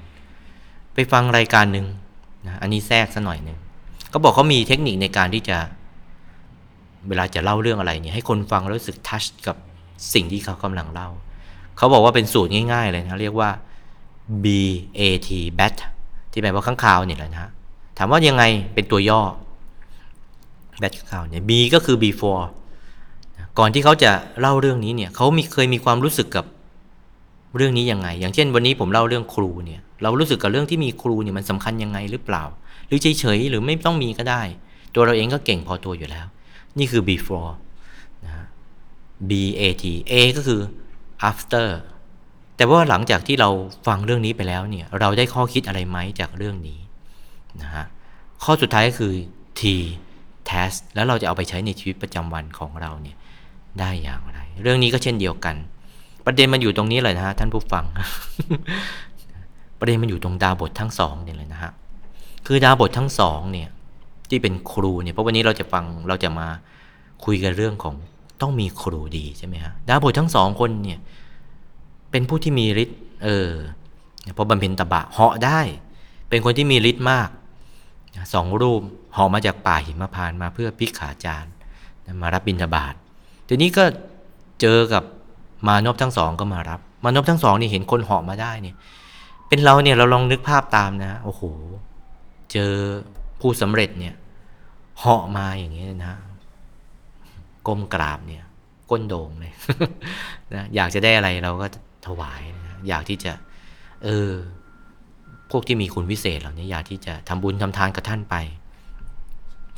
[0.93, 1.85] ไปฟังรายการหนึ่ง
[2.47, 3.57] นะอันนี้แทรกสัหน่อยหนึ่ง
[4.09, 5.57] เขาบอกเขามีเทคนิคในการที่จะ
[7.07, 9.55] เวลาจะเล่าเรื่องอะไรเนี่ยให้คนฟังรู้สึกทัชกับ
[10.13, 11.09] สิ่งที่เขากำลังเล่า
[11.77, 13.49] เขาบอกว่าเป็นสูตรง่าย ๆ เลยนะเรียกว่า
[14.43, 14.45] B
[14.99, 15.29] A T
[15.59, 15.77] BAT
[16.31, 17.51] ที่แปลว่าข้างคาวเนี่ยแหละนะ
[17.97, 19.21] ถามว่ายังไงเป็นตัวย่อ
[20.81, 22.43] BAT ข้างคาวเนี่ย B ก็คือ before
[23.57, 26.45] ก่อนที่เขาจะเล่าเรื่องนี้เนี่ยเขามีเคยมีความรู้สึกกับ
[27.55, 32.43] เรื่องนี้ยังไง อย่างเช่น วันนี้ผมเล่าเรื่องครูเนี่ย เรารู้สึกกับเรื่องที่มีครูเนี่ยมันสำคัญยังไงหรือเปล่า
[32.87, 34.41] หรือเฉยๆหรือไม่ต้องมีก็ได้
[34.95, 36.25] ตัวเราเองก็เก่งพอตัวอยู่แล้ว
[36.77, 37.51] นี่คือ before
[38.25, 38.45] นะฮะ
[39.29, 40.61] B A T A ก็คือ
[41.29, 41.69] after
[42.57, 43.49] แต่ว่าหลังจากที่เรา
[43.87, 46.79] ฟังเรื่องนี้ไปแล้วเนี่ย เราได้ข้อคิดอะไรไหมจากเรื่องนี้
[47.61, 47.85] นะฮะ
[48.43, 49.13] ข้อสุดท้ายก็คือ
[49.59, 49.61] T
[50.49, 53.16] test แล้วเราจะเอาไปใช้ในชีวิตประจำวันของเราเนี่ย
[53.81, 55.55] ได้อย่างไร เรื่องนี้ก็เช่นเดียวกัน
[56.25, 57.85] ประเด็นมันอยู่ตรงนี้เลยนะฮะท่านผู้ฟัง
[59.79, 61.71] ประเด็นมันอยู่ตรงดาวบททั้งสองเนี่ยเลยนะฮะ
[62.45, 63.69] คือดาวบททั้งสองเนี่ย
[64.29, 66.47] ที่เป็นครูเนี่ยเพราะวันนี้เราจะฟังเราจะมา
[67.25, 67.95] คุยกันเรื่องของ
[68.41, 70.99] ต้องมีครูดีใช่ไหมฮะดาวบททั้งสองคนเนี่ย
[72.11, 73.51] เป็นผู้ที่มีฤทธิ์เออ
[74.33, 75.59] เพอบำเพ็ญตบะเหาะได้
[76.29, 77.29] เป็นคนที่มีฤทธิ์มาก
[78.33, 78.81] สองรูป
[79.13, 81.51] เหาะมาจากป่าหิมพานมาเพื่อพิกขาจารย์
[82.21, 82.95] มารับบิณฑบาต
[83.47, 83.83] ทีนี้ก็
[84.61, 85.03] เจอกับ
[85.67, 88.75] มานพทั้งสองก็มารับ มานพทั้งสองนี่เห็นคนเหาะมาได้เนี่ย
[89.47, 91.41] เป็นเราเนี่ยเราลองนึกภาพตามนะ โอ้โห
[92.51, 92.71] เจอ
[93.39, 94.15] ผู้สำเร็จเนี่ย
[94.99, 96.19] เหาะมาอย่างนี้นะ
[97.67, 98.43] ก้มกราบเนี่ย
[98.89, 99.53] ก้นโด่งเลย
[100.53, 101.67] นะอยากจะได้อะไรเราก็
[102.07, 103.33] ถวายนะอยากที่จะ
[104.03, 104.31] เออ
[105.51, 108.35] พวกที่มีคุณวิเศษเหล่านี้อยากที่จะทำบุญทำทานกับท่านไป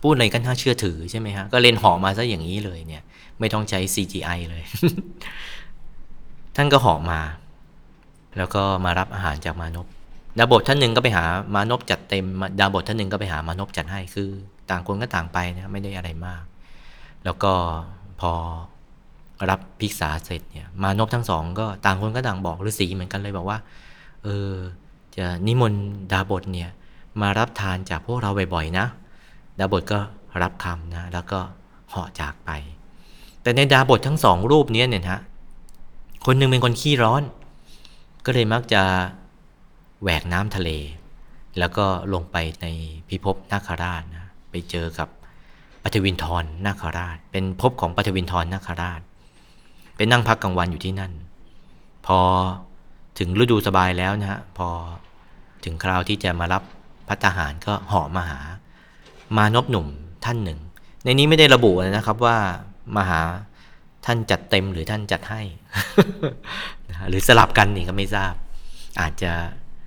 [0.02, 3.04] พูดอะไรกันน่าเชื่อถือใช่ไหมฮะก็เล่นหอมาซะอย่างนี้เลยเนี่ย
[3.39, 4.63] ไม่ต้องใช้ CGI เลย
[6.56, 7.21] ท่านก็หอมา
[8.38, 9.88] แล้วก็มารับอาหารจากมานพ
[10.38, 11.23] ดาบทท่านหนึ่งก็ไปหา
[11.56, 12.25] มานพจัดเต็ม
[12.60, 14.30] ดาบทท่านหนึ่งก็ไปหามานพจัดให้ คือ
[14.69, 16.43] ต่างคนก็ต่างไปนะไม่ได้อะไรมาก
[17.25, 17.54] แล้วก็
[18.21, 18.32] พอ
[19.49, 23.58] รับภิกษาเสร็จเนี่ย มานพทั้งสองก็ต่างคนก็ต่างบอกฤาษีเหมือนกันเลยบอกว่า
[24.23, 24.52] เออ
[25.17, 26.69] จะนิมนต์ดาบทเนี่ย
[27.21, 28.86] มารับทานจากพวกเราบ่อยๆนะ
[29.60, 29.99] ดาบทก็
[30.41, 31.39] รับคำนะ แล้วก็
[31.89, 32.52] เหาะจากไป
[33.50, 35.20] แต่ในดาบททั้งสองรูปนี้เนี่ยฮะ
[36.26, 37.24] คนหนึ่งเป็นคนขี้ร้อน
[38.26, 38.82] ก็เลยมักจะ
[40.02, 40.70] แหวกน้ำทะเล
[41.60, 42.68] แล้วก็ลงไปใน
[43.10, 45.08] พิภพนาคราชนะไปเจอกับ
[45.84, 49.02] ปฐวินทรนาคราช เป็นภพของปฐวินทรนาคราช
[49.96, 51.12] เป็นนั่งพักกลางวันอยู่ที่นั่น
[52.06, 52.20] พอ
[53.20, 54.68] ถึงฤดูสบายแล้วนะฮะพอ
[55.64, 56.64] ถึงคราวที่จะมารับ
[57.08, 58.40] พัตหารก็เหาะมาหา
[59.38, 59.88] มานพหนุ่ม
[60.26, 60.60] ท่านหนึ่ง
[61.04, 62.38] ในนี้ไม่ได้ระบุนะครับว่า
[62.95, 63.21] มาหา
[64.06, 65.41] ท่านจัดเต็มหรือท่านจัดให้
[67.10, 68.34] หรือสลับกันนี่ก็ไม่ทราบ
[69.02, 69.32] อาจจะ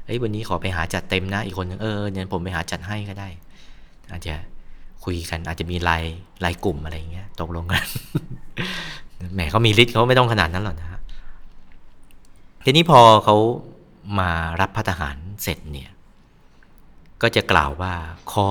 [0.06, 3.28] เฮ้ยวันนี้ขอไปหาจัดเต็มนะอีกคนนึงเออเนี่ยผมไปหาจัดให้ก็ได้
[4.10, 4.34] อาจจะ
[5.04, 7.84] คุยกัน อาจจะมีไลน์ไลน์กลุ่มอะไรเงี้ยตกลงกัน
[9.34, 11.00] แหมเขามีฤทธิ์เขาไม่ต้องขนาดนั้นหรอกนะฮะ
[12.64, 13.36] ทีนี้พอเขา
[14.18, 15.90] มารับพระทหารเสร็จเนี่ย
[17.22, 17.94] ก็จะกล่าวว่า
[18.32, 18.48] ขอ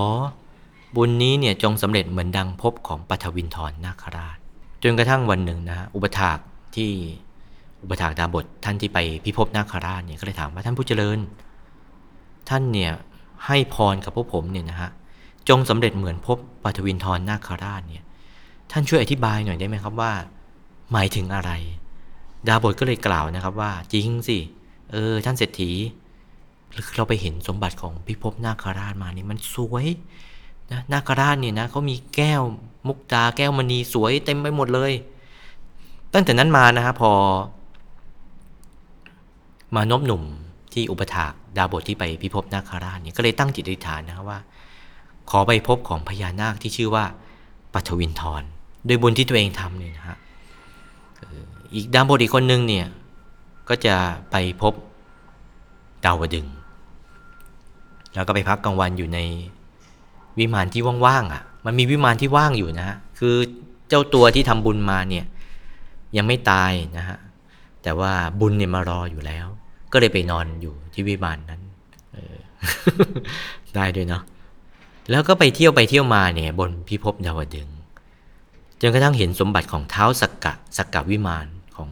[0.95, 4.37] บุญนี้เนี่ยจงสำเร็จเหมือนดังพบของปฐวินทรนาคราช
[4.84, 6.38] จนกระทั่งวันหนึ่งนะอุปถาก
[6.76, 6.91] ที่
[7.84, 11.20] อุปถากดาบทท่านที่ไปพิภพนาคราชเนี่ยก็เลยถามว่าท่านผู้เจริญ
[12.50, 12.91] ท่านเนี่ย
[13.46, 14.89] ให้พรกับพวกผมเนี่ยนะฮะ
[15.50, 18.04] จงสำเร็จเหมือนพบปฐวินทรนาคราชเนี่ย
[18.72, 20.12] ท่านช่วยอธิบายหน่อยได้ไหมครับว่า
[20.91, 21.52] หมายถึงอะไร
[22.48, 24.38] ดาบทก็เลยกล่าวนะครับว่าจริงสิ
[24.91, 25.72] เออท่านเศรษฐี
[26.96, 29.88] เราไปเห็นสมบัติของพิภพนาคราชมานี่มันสวย
[30.71, 32.41] นะนาคราชเนี่ยนะเขามีแก้ว
[32.88, 34.91] มุกตาแก้วมณีสวยเต็มไปหมดเลย
[36.13, 37.12] ตั้งแต่นั้นมานะฮะพอ
[39.75, 40.23] มานบหนุ่ม
[40.73, 44.39] ที่อุปถากดาบทที่ไปพิภพนาคราชเนี่ยก็เลยตั้งจิตอธิษฐานนะว่า
[45.29, 47.05] ขอไปพบของพญานาคที่ชื่อว่า
[47.73, 48.43] ปัทวินทร
[48.86, 50.17] โดยบุญที่ตัวเองทำเนี่ยนะฮะ
[51.73, 52.88] อีกดาบทอีกคนนึงเนี่ย
[53.69, 53.95] ก็จะ
[54.31, 54.73] ไปพบ
[56.05, 56.47] ดาวดึง
[58.13, 59.19] แล้วก็ไปพักกลางวันอยู่ใน
[60.39, 63.36] วิมานที่ว่างๆอะ มันมีวิมานที่ว่างอยู่นะฮะคือ
[63.89, 65.26] เจ้าตัวที่ทำบุญมาเนี่ย
[66.17, 67.17] ยังไม่ตายนะฮะ
[67.84, 69.48] แต่ว่าบุญเนี่ยมารออยู่แล้ว
[69.91, 71.62] ก็เลยไปนอนอยู่ที่วิมานนั้น
[73.76, 74.24] ได้ด้วยเนาะ
[75.10, 77.70] แล้วก็ไปเที่ยวไปเที่ยวมาเนี่ย บนพิภพดาวดึง
[78.82, 81.89] จนกระทั่งเห็นสมบัติของเท้าสักกะสักกะวิมานของ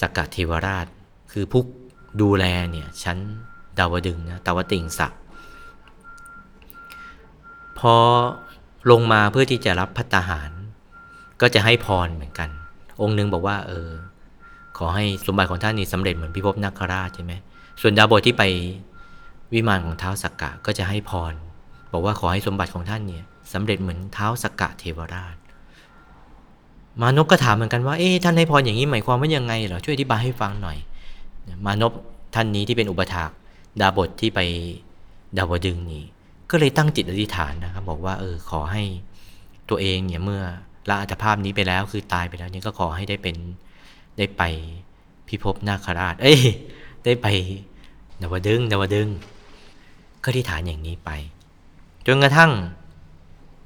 [0.00, 0.86] สักกะเทวราช
[1.32, 1.62] คือผู้
[2.20, 3.18] ดูแลเนี่ยชั้น
[3.78, 5.12] ดาวดึงนะตาวติงศัก
[7.92, 7.94] อ
[8.90, 10.50] ลงมาเพื่อที่จะรับพัตาหาร
[11.40, 12.48] ก็จะให้พรเหมือนกัน
[13.00, 13.88] องค์หนึ่งบอกว่า เออ
[14.78, 17.32] ขอให้สมบัติของท่านนี่สำเร็จเหมือนพิภพนาคราชใช่ไหม
[17.80, 18.42] ส่วนดาวบทที่ไป
[19.54, 21.34] วิมานของเท้าสักกะก็จะให้พร
[21.92, 25.36] บอกว่าขอให้สมบัติของท่านเนี่ยสำเร็จเหมือนเท้าสักกะเทวราช
[27.00, 30.78] มานพก็ถามเหมือนกันว่าเอ๊ะท่านให้พรอย่างนี้หมายความว่ายังไงเหรอช่วยอธิบายให้ฟังหน่อย
[31.66, 31.92] มานพ
[32.34, 33.30] ท่านนี้ที่เป็นอุปถาก
[33.80, 34.40] ดาบทที่ไป
[35.36, 36.04] ดาวดึงนี่
[36.56, 38.82] ก็เลยตั้งจิตอธิษฐานนะครับ บอกว่าเออขอให้
[39.70, 40.42] ตัวเองเนี่ยเมื่อ
[40.88, 43.36] ละอัตภาพนี้ไปแล้วคือตายไปแล้วเนี่ยก็ขอให้ได้เป็น
[44.18, 44.42] ได้ไป
[45.28, 46.40] พิภพนาคราช เอ้ย
[47.04, 47.26] ได้ไป
[48.20, 49.08] ดาวดึงดาวดึง
[50.22, 51.10] ก็อธิษฐานอย่างนี้ไป
[52.06, 52.52] จนกระทั่ง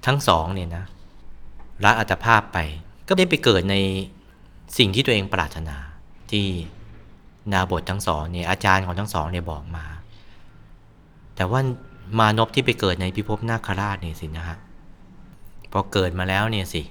[0.07, 0.85] ทั้งสองเนี่ยนะ
[1.85, 2.59] ละอัตภาพไป
[3.09, 3.77] ก็ได้ไปเกิดใน
[4.79, 5.77] สิ่งที่ตัวเองปรารถนา
[6.31, 6.47] ที่
[7.53, 9.85] นาบททั้งสองเนี่ยอาจารย์ของทั้งสองเนี่ยบอกมา
[11.37, 11.61] แต่ว่า
[12.19, 14.59] มานพที่ไปเกิดในพิภพนาคราชเนี่ยสินะฮะ
[15.73, 16.83] พอเกิดมาแล้วเนี่ยสิ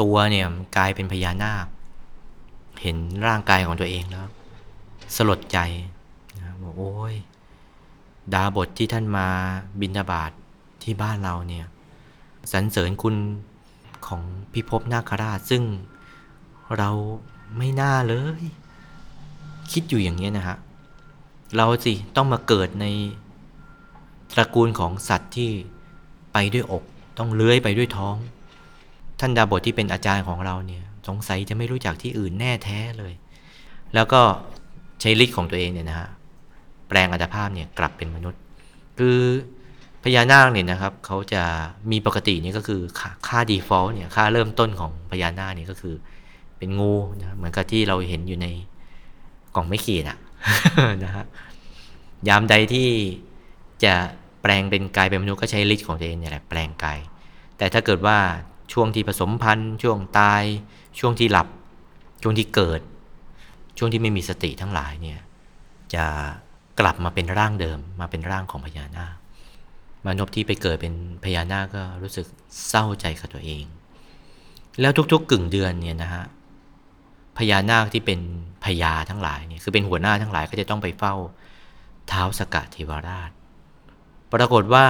[0.00, 1.66] ตัวเนี่ยกลายเป็นพญานาค
[2.82, 4.28] เห็นร่างกายของตัวเองแล้ว
[5.16, 5.58] สลดใจ
[6.38, 7.14] นะบอกโอ้ย
[8.34, 9.28] ดาบทที่ท่านมา
[9.80, 10.30] บินทบาท
[10.82, 11.66] ที่บ้านเราเนี่ย
[12.52, 13.16] สรรเสริญคุณ
[14.06, 15.62] ของพิภพนาคราชซึ่ง
[16.78, 16.90] เรา
[17.56, 18.42] ไม่น่าเลย
[19.72, 20.56] คิดอยู่อย่างนี้นะฮะ
[21.56, 22.86] เราสิต้องมาเกิดใน
[24.32, 25.50] ตระกูลของสัตว์ที่
[26.32, 26.84] ไปด้วยอก
[27.18, 28.16] ต้องเลื้อยไปด้วยท้อง
[29.20, 33.12] ท่านดาบทที่เป็นอาจารย์ของเราเนี่ย สงสัยจะไม่รู้จักที่อื่นแน่แท้เลย
[33.94, 34.20] แล้วก็
[35.00, 36.08] ใช้ฤทธิ์ของตัวเองเนี่ยนะฮะ
[36.88, 38.40] แปลงอัตภาพเนี่ยกลับเป็นมนุษย์
[38.98, 39.18] คือ
[40.02, 41.42] พญานาคเนี่ยนะครับเขาจะ
[41.90, 42.80] มีปกตินี่ก็คือ
[43.26, 45.94] ค่า default เนี่ยค่าเริ่มต้นของพญานาคเนี่ยก็คือ
[46.58, 48.46] เป็นงูนะเหมือนกับที่เราเห็นอยู่ใน
[49.54, 50.18] กล่องไม่ขีดอะ
[51.04, 51.24] นะฮะ
[52.28, 52.88] ยามใดที่
[53.84, 53.94] จะ
[54.42, 56.98] แปลงเป็นกายเป็นมนุษย์ก็ใช้ฤทธิ์ของตัวเองเนี่ยแหละแปลงกาย
[57.58, 58.18] แต่ถ้าเกิดว่า
[58.72, 60.42] ช่วงที่ผสมพันธุ์ช่วงตาย
[60.98, 61.48] ช่วงที่หลับ
[62.22, 62.80] ช่วงที่เกิด
[63.78, 65.20] ช่วงที่ไม่มีสติทั้งหลายเนี่ย
[65.94, 66.04] จะ
[66.80, 69.14] กลับมาเป็นร่างเดิมมาเป็นร่างของพญานาค
[70.04, 72.26] มานพที่ไปเกิดเป็นพญานาคก็รู้สึก
[72.68, 73.64] เศร้าใจกับตัวเอง
[74.80, 76.24] แล้วทุกๆกึ่งเดือนเนี่ยนะฮะ
[77.38, 78.20] พญานาคที่เป็น
[78.64, 81.14] พญาทั้งหลายเนี่ยคือเป็นหัวหน้าทั้งหลายก็จะต้องไปเฝ้า
[82.08, 83.30] เท้าสกัดเทวราช
[84.32, 84.86] ปรากฏว่า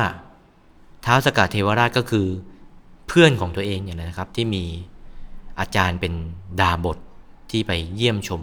[1.02, 2.26] เท้าสกัดเทวราชก็คือ
[3.08, 4.64] เพื่อนของตัวเองอย่างนะครับที่มี
[5.60, 6.12] อาจารย์เป็น
[6.60, 6.98] ดาบท
[7.50, 8.42] ที่ไปเยี่ยมชม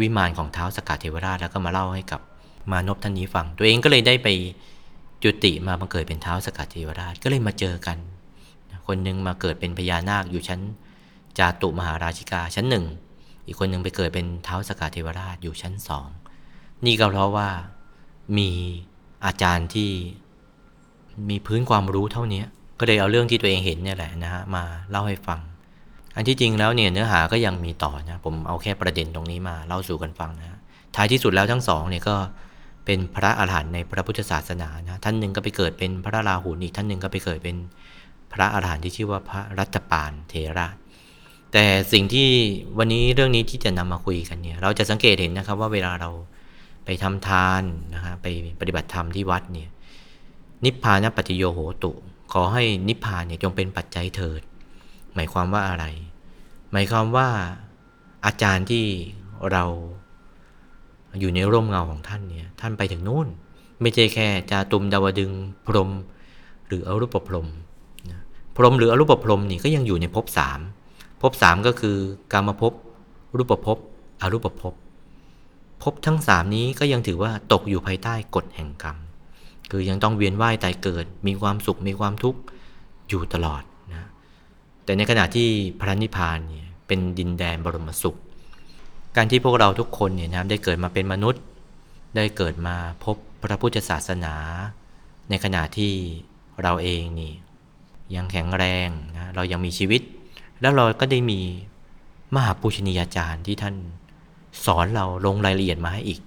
[0.00, 2.20] วิมานของเท้าสกัดเทวราชแล้วก็มาเล่าให้กับ
[2.70, 4.28] มานพท่านนี้ฟัง ตัวเองก็เลยได้ไป
[5.22, 7.98] จุติมาบังเกิดเป็นเท้าสกัดเทวราชก็เลยมาเจอกัน
[8.86, 10.60] คนหนึ่งมาเกิดเป็นพญานาคอยู่ชั้น
[11.38, 12.84] จาตุมหาราชิกาชั้นหนึ่ง
[13.46, 16.08] อีกคนหนึ่งไปเกิดเป็นเท้าสกัดเทวราชอยู่ชั้นสอง
[16.84, 17.48] นี่ก็เพราะว่า
[18.38, 18.50] มี
[19.26, 19.90] อาจารย์ที่
[21.30, 22.42] มีพื้นความรู้เท่านี้
[22.78, 25.40] ก็เลยเอาเรื่องที่ตัวเองเห็นเนี่ยแหละนะฮะมาเล่าให้ฟัง
[26.16, 30.58] อันที่จริงแล้วเนี่ยเนื้อหาก็ยังมีต่อนะผมเอาแค่ประเด็นตรงนี้มาเล่าสู่กันฟังนะ
[30.96, 32.16] ท้ายที่สุดแล้วทั้งสองเนี่ยก็
[32.84, 37.56] เป็นพระอาหารหันต์ในพระพุทธศาสนานะท่านหนึ่งก็ไปเกิดเป็นพระราหูอีกท่านหนึ่งก็ไปเกิดเป็น
[38.32, 40.68] พระอาหารหันต์ที่ชื่อว่าพระรัตปานเทระ
[41.52, 42.28] แต่สิ่งที่
[42.78, 46.10] วันนี้เรื่องนี้ที่จะนำมาคุยกันเนี่ยเราจะสังเกตเห็นนะครับว่าเวลาเรา
[46.84, 47.62] ไปทำทาน
[47.94, 48.26] นะฮะไป
[48.60, 49.68] ปฏิบัติธรรมที่วัดเนี่ย
[50.64, 51.92] นิพพานปฏิโยโหตุ
[52.32, 54.42] ขอให้นิพพานเนี่ยจงเป็นปัจจัยเถิด
[55.14, 55.84] หมายความว่าอะไร
[56.72, 57.28] หมายความว่า
[58.26, 58.84] อาจารย์ที่
[59.52, 59.64] เรา
[61.20, 63.28] อยู่ในร่มเงาของท่านเนี่ยท่านไปถึงนู่น
[63.80, 65.30] ไม่ใช่แค่จาตุมดาวดึง
[65.66, 65.90] พรหม
[66.66, 67.48] หรืออรูปพรหม
[68.10, 68.20] นะ
[68.56, 70.60] พรหมหรืออรูปพรหมนี่ก็ยังอยู่ในภพสาม
[71.22, 71.96] ภพสามก็คือ
[72.32, 72.72] การมาภพ
[73.36, 73.78] รูปภพ
[74.20, 74.74] อรูปภพ
[75.82, 78.96] ภพทั้งสามนี้ก็ยังถือว่าตกอยู่ภายใต้กฎแห่งกรรม
[79.70, 82.40] คือยังต้องเวียนว่ายตายเกิด มีความสุขมีความทุกข์
[83.08, 84.08] อยู่ตลอดนะ
[84.84, 85.48] แต่ในขณะที่
[85.80, 88.18] พระนิพพานเนี่ยเป็นดินแดนบรมสุข
[89.16, 91.42] การที่พวกเราทุกคนเนี่ยนะได้เกิดมาเป็นมนุษย์
[92.16, 94.34] ได้เกิดมาพบพระพุทธศาสนา
[95.28, 95.92] ในขณะที่
[96.62, 97.32] เราเองนี่
[98.14, 100.02] ยังแข็งแรงนะเรายังมีชีวิต
[100.60, 101.40] แล้วเราก็ได้มี
[102.34, 103.74] มหาปูชนียาจารย์ที่ท่าน
[104.64, 106.20] สอนเราลงรายละเอียดมาให้อีก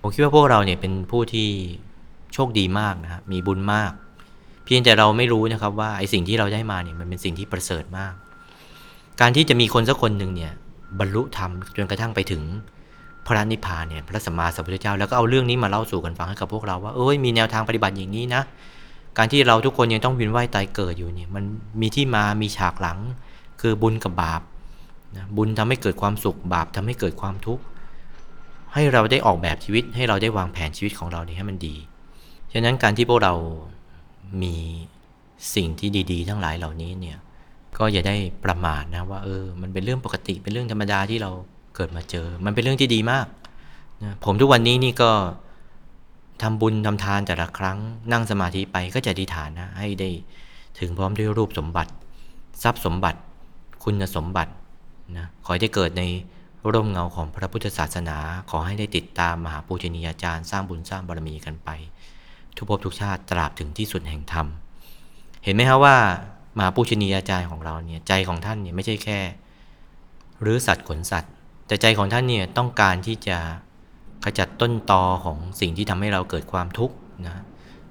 [0.00, 1.48] ผมคิดว่าพวกเราเนี่ยเป็นผู้ที่
[2.34, 3.92] โชคดีมากนะครับมีบุญมาก
[4.64, 8.12] เพียงแต่เราไม่รู้นะครับว่าไอ้สิ่งที่เราได้มาเนี่ยมันเป็นสิ่งที่ประเสริฐมาก
[9.20, 10.52] การที่จะมีคนสักคนหนึ่งเนี่ย
[10.98, 12.42] บรรลุธรรมจนกระทั่งไปถึง
[13.26, 18.42] พระนิพพานเนี่ยพระสัมมาสัมพุทธเจ้าแล้วก็เอาเรื่องนี้มาเล่าสู่กันฟังให้กับพวกเราว่าเอ้ยมีแนวทางปฏิบัติอย่างนี้นะ
[19.18, 21.44] การที่เราทุกคนยังต้องวินว่ายตายเกิดอยู่เนี่ยมัน
[21.80, 22.98] มีที่มามีฉากหลัง
[23.60, 24.42] คือบุญกับบาป
[25.16, 27.62] นะบุญทำให้เกิดความสุขบาปทำให้เกิดความทุกข์
[28.74, 31.74] ให้เราได้ออกแบบชีวิต ให้เราได้วางแผนชีวิตของเราเนี่ยให้มันดี
[32.52, 33.34] ฉะนั้นการที่พวกเรา
[34.42, 34.54] มี
[35.54, 37.18] สิ่งที่ดี ๆ ทั้งหลายเหล่านี้เนี่ย
[37.78, 41.30] ก็อย่าได้ประมาทนะว่าเออมันเป็นเรื่องปกติเป็นเรื่องธรรมดาที่เรา
[41.74, 43.26] เกิดมาเจอ มันเป็นเรื่องที่ดีมาก
[44.02, 45.10] นะผมทุกวันนี้นี่ก็
[46.42, 47.78] ทำบุญทำทานแต่ละครั้ง
[48.12, 50.10] นั่งสมาธิไปก็จะอธิษฐานนะให้ได้
[50.78, 51.92] ถึงพร้อมด้วยรูปสมบัติ
[52.62, 53.18] ทรัพย์สมบัติ
[53.84, 54.52] คุณสมบัติ
[55.16, 56.02] นะขอให้ได้เกิดใน
[56.72, 58.18] ร่มเงาของพระพุทธศาสนา
[58.50, 61.70] ขอให้ได้ติดตามมหาปูชนียาจารย์สร้างบุญสร้างบารมีกันไป
[62.56, 64.46] ทุกภพทุกชาติตราบถึงที่สุดแห่งธรรม
[65.44, 65.96] เห็นไหมครับว่า
[66.56, 69.18] มหาปูชนียาจารย์ของเราเนี่ยใจของท่านเนี่ยไม่ใช่แค่
[70.42, 71.32] หรือสัตว์ขนสัตว์
[71.66, 73.38] แต่ใจของท่านเนี่ยต้องการที่จะ
[74.24, 76.94] ขจัดต้นตอของสิ่งที่ทำให้เราเกิดความทุกข์
[77.26, 77.42] นะ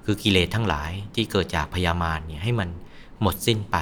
[0.04, 2.68] คือกิเลสทั้งหลายที่เกิดจากพยามารเนี่ยให้มัน
[3.20, 3.76] หมดสิ้นไป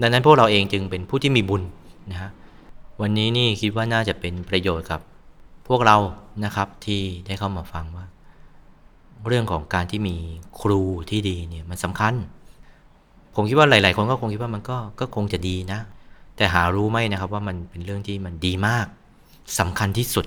[0.00, 1.62] ดังนั้นพวกเราเองจึงเป็นผู้ที่มีบุญ
[2.10, 2.30] นะฮะ
[3.02, 5.00] วันนี้นี่คิดว่าน่าจะเป็นประโยชน์กับ
[5.68, 5.96] พวกเรา
[6.44, 8.06] นะครับที่ได้เข้ามาฟังว่า
[9.26, 10.16] เรื่องของการที่มี
[10.60, 10.80] ครู
[11.10, 12.14] ที่ดีเนี่ยมันสำคัญ
[13.34, 15.80] ผมคิดว่าหลาย ๆ คนก็คงคิดว่ามันก็ก็คงจะดีนะ
[16.36, 18.86] แต่หารู้ไหมนะครับว่ามันเป็นเรื่องที่มันดีมาก
[19.58, 20.26] สำคัญที่สุด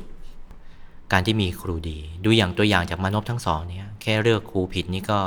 [1.12, 5.20] การที่มีครูดี ดูอย่างตัวอย่างจากมานพทั้งสองเนี่ยแค่เลือกครูผิดนี่ก็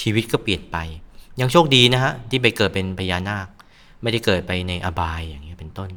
[0.00, 0.76] ชีวิตก็เปลี่ยนไป
[1.40, 3.46] ยังโชคดีนะฮะที่ไปเกิดเป็นพญานาค
[4.02, 5.90] ไม่ได้เกิดไปในอบายอย่างเงี้ยเป็นต้น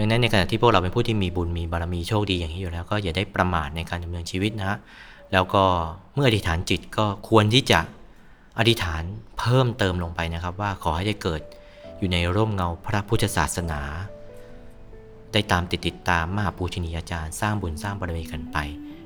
[0.00, 4.78] ดังนั้นในขณะที่พวกเราเป็นผู้ที่มีบุญมีบารมีโชคดีอย่างนี้อยู่แล้ว ก็อย่าได้ประมาทในการดำเนินชีวิตนะฮะ
[5.32, 5.62] แล้วก็
[6.14, 7.80] เมื่ออธิษฐานจิตก็ควรที่จะ
[8.58, 9.02] อธิษฐาน
[9.38, 11.40] เพิ่มเติมลงไปนะครับ ว่าขอให้ได้เกิด
[11.98, 13.80] อยู่ในร่มเงาพระพุทธศาสนา
[15.32, 18.56] ได้ตามติดติดตามมหาปูชนียาจารย์สร้างบุญสร้างบารมีกันไป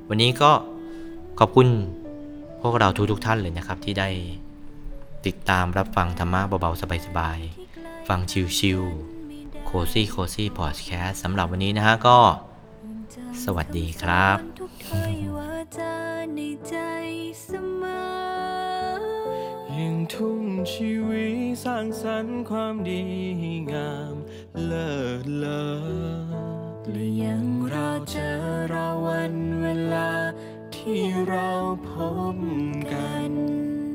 [0.09, 0.51] วันนี้ก็
[1.39, 1.67] ขอบคุณ
[2.63, 4.09] พวกเราทุกทุกๆท่านเลยนะครับ ที่ได้
[5.27, 8.21] ติดตามรับฟังธรรมะเบาๆสบายๆฟัง
[8.59, 9.14] ชิวๆ
[9.77, 12.19] โคซี่โคซี่พอดแคสต์สำหรับวันนี้นะฮะก็
[13.45, 15.97] สวัสดีครับทุกถ้อยวาจา
[16.35, 16.77] ในใจ
[17.45, 18.05] เสมอ
[19.77, 23.03] ยิ่งทุ่มชีวิตสร้างสรรค์ความดี
[23.39, 24.15] ให้งาม
[24.65, 25.65] เลิศเลอ
[26.91, 28.31] และยังรอเจอ
[28.73, 30.11] รอวันเวลา
[30.75, 31.51] ที่เรา
[31.89, 31.91] พ
[32.35, 32.37] บ
[32.93, 33.33] กัน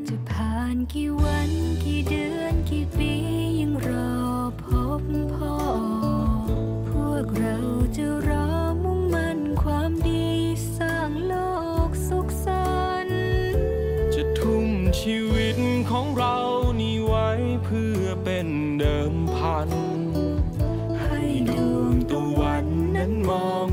[0.08, 1.52] จะผ่านกี่วัน
[1.84, 3.49] กี่เดือนกี่ปี
[8.00, 8.50] จะรอ
[8.84, 10.28] มุ่งมั่นความดี
[10.78, 11.34] สร้างโล
[11.88, 12.70] กสุขสั
[13.06, 13.22] นต์
[14.14, 15.58] จะทุ่มชีวิต
[15.90, 16.38] ของเรา
[16.80, 17.30] นี่ไว้
[17.64, 18.48] เพื่อเป็น
[18.80, 19.70] เดิมพัน
[21.02, 23.68] ให้ดวงตะวันนั้นมอง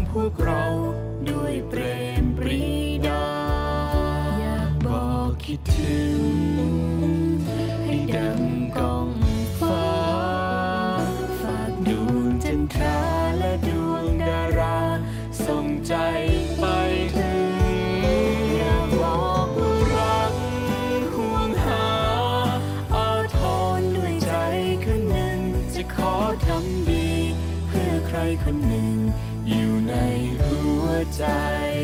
[31.20, 31.75] ว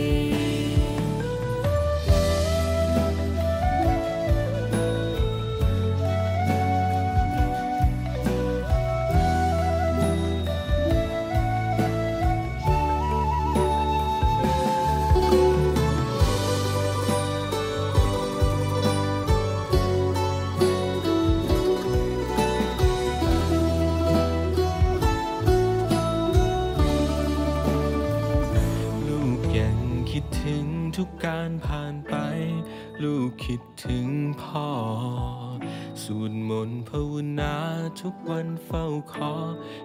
[38.00, 39.32] ทุกวันเฝ้าขอ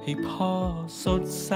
[0.04, 0.54] ให้พ่อ
[1.04, 1.52] สดใส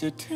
[0.00, 0.26] จะเท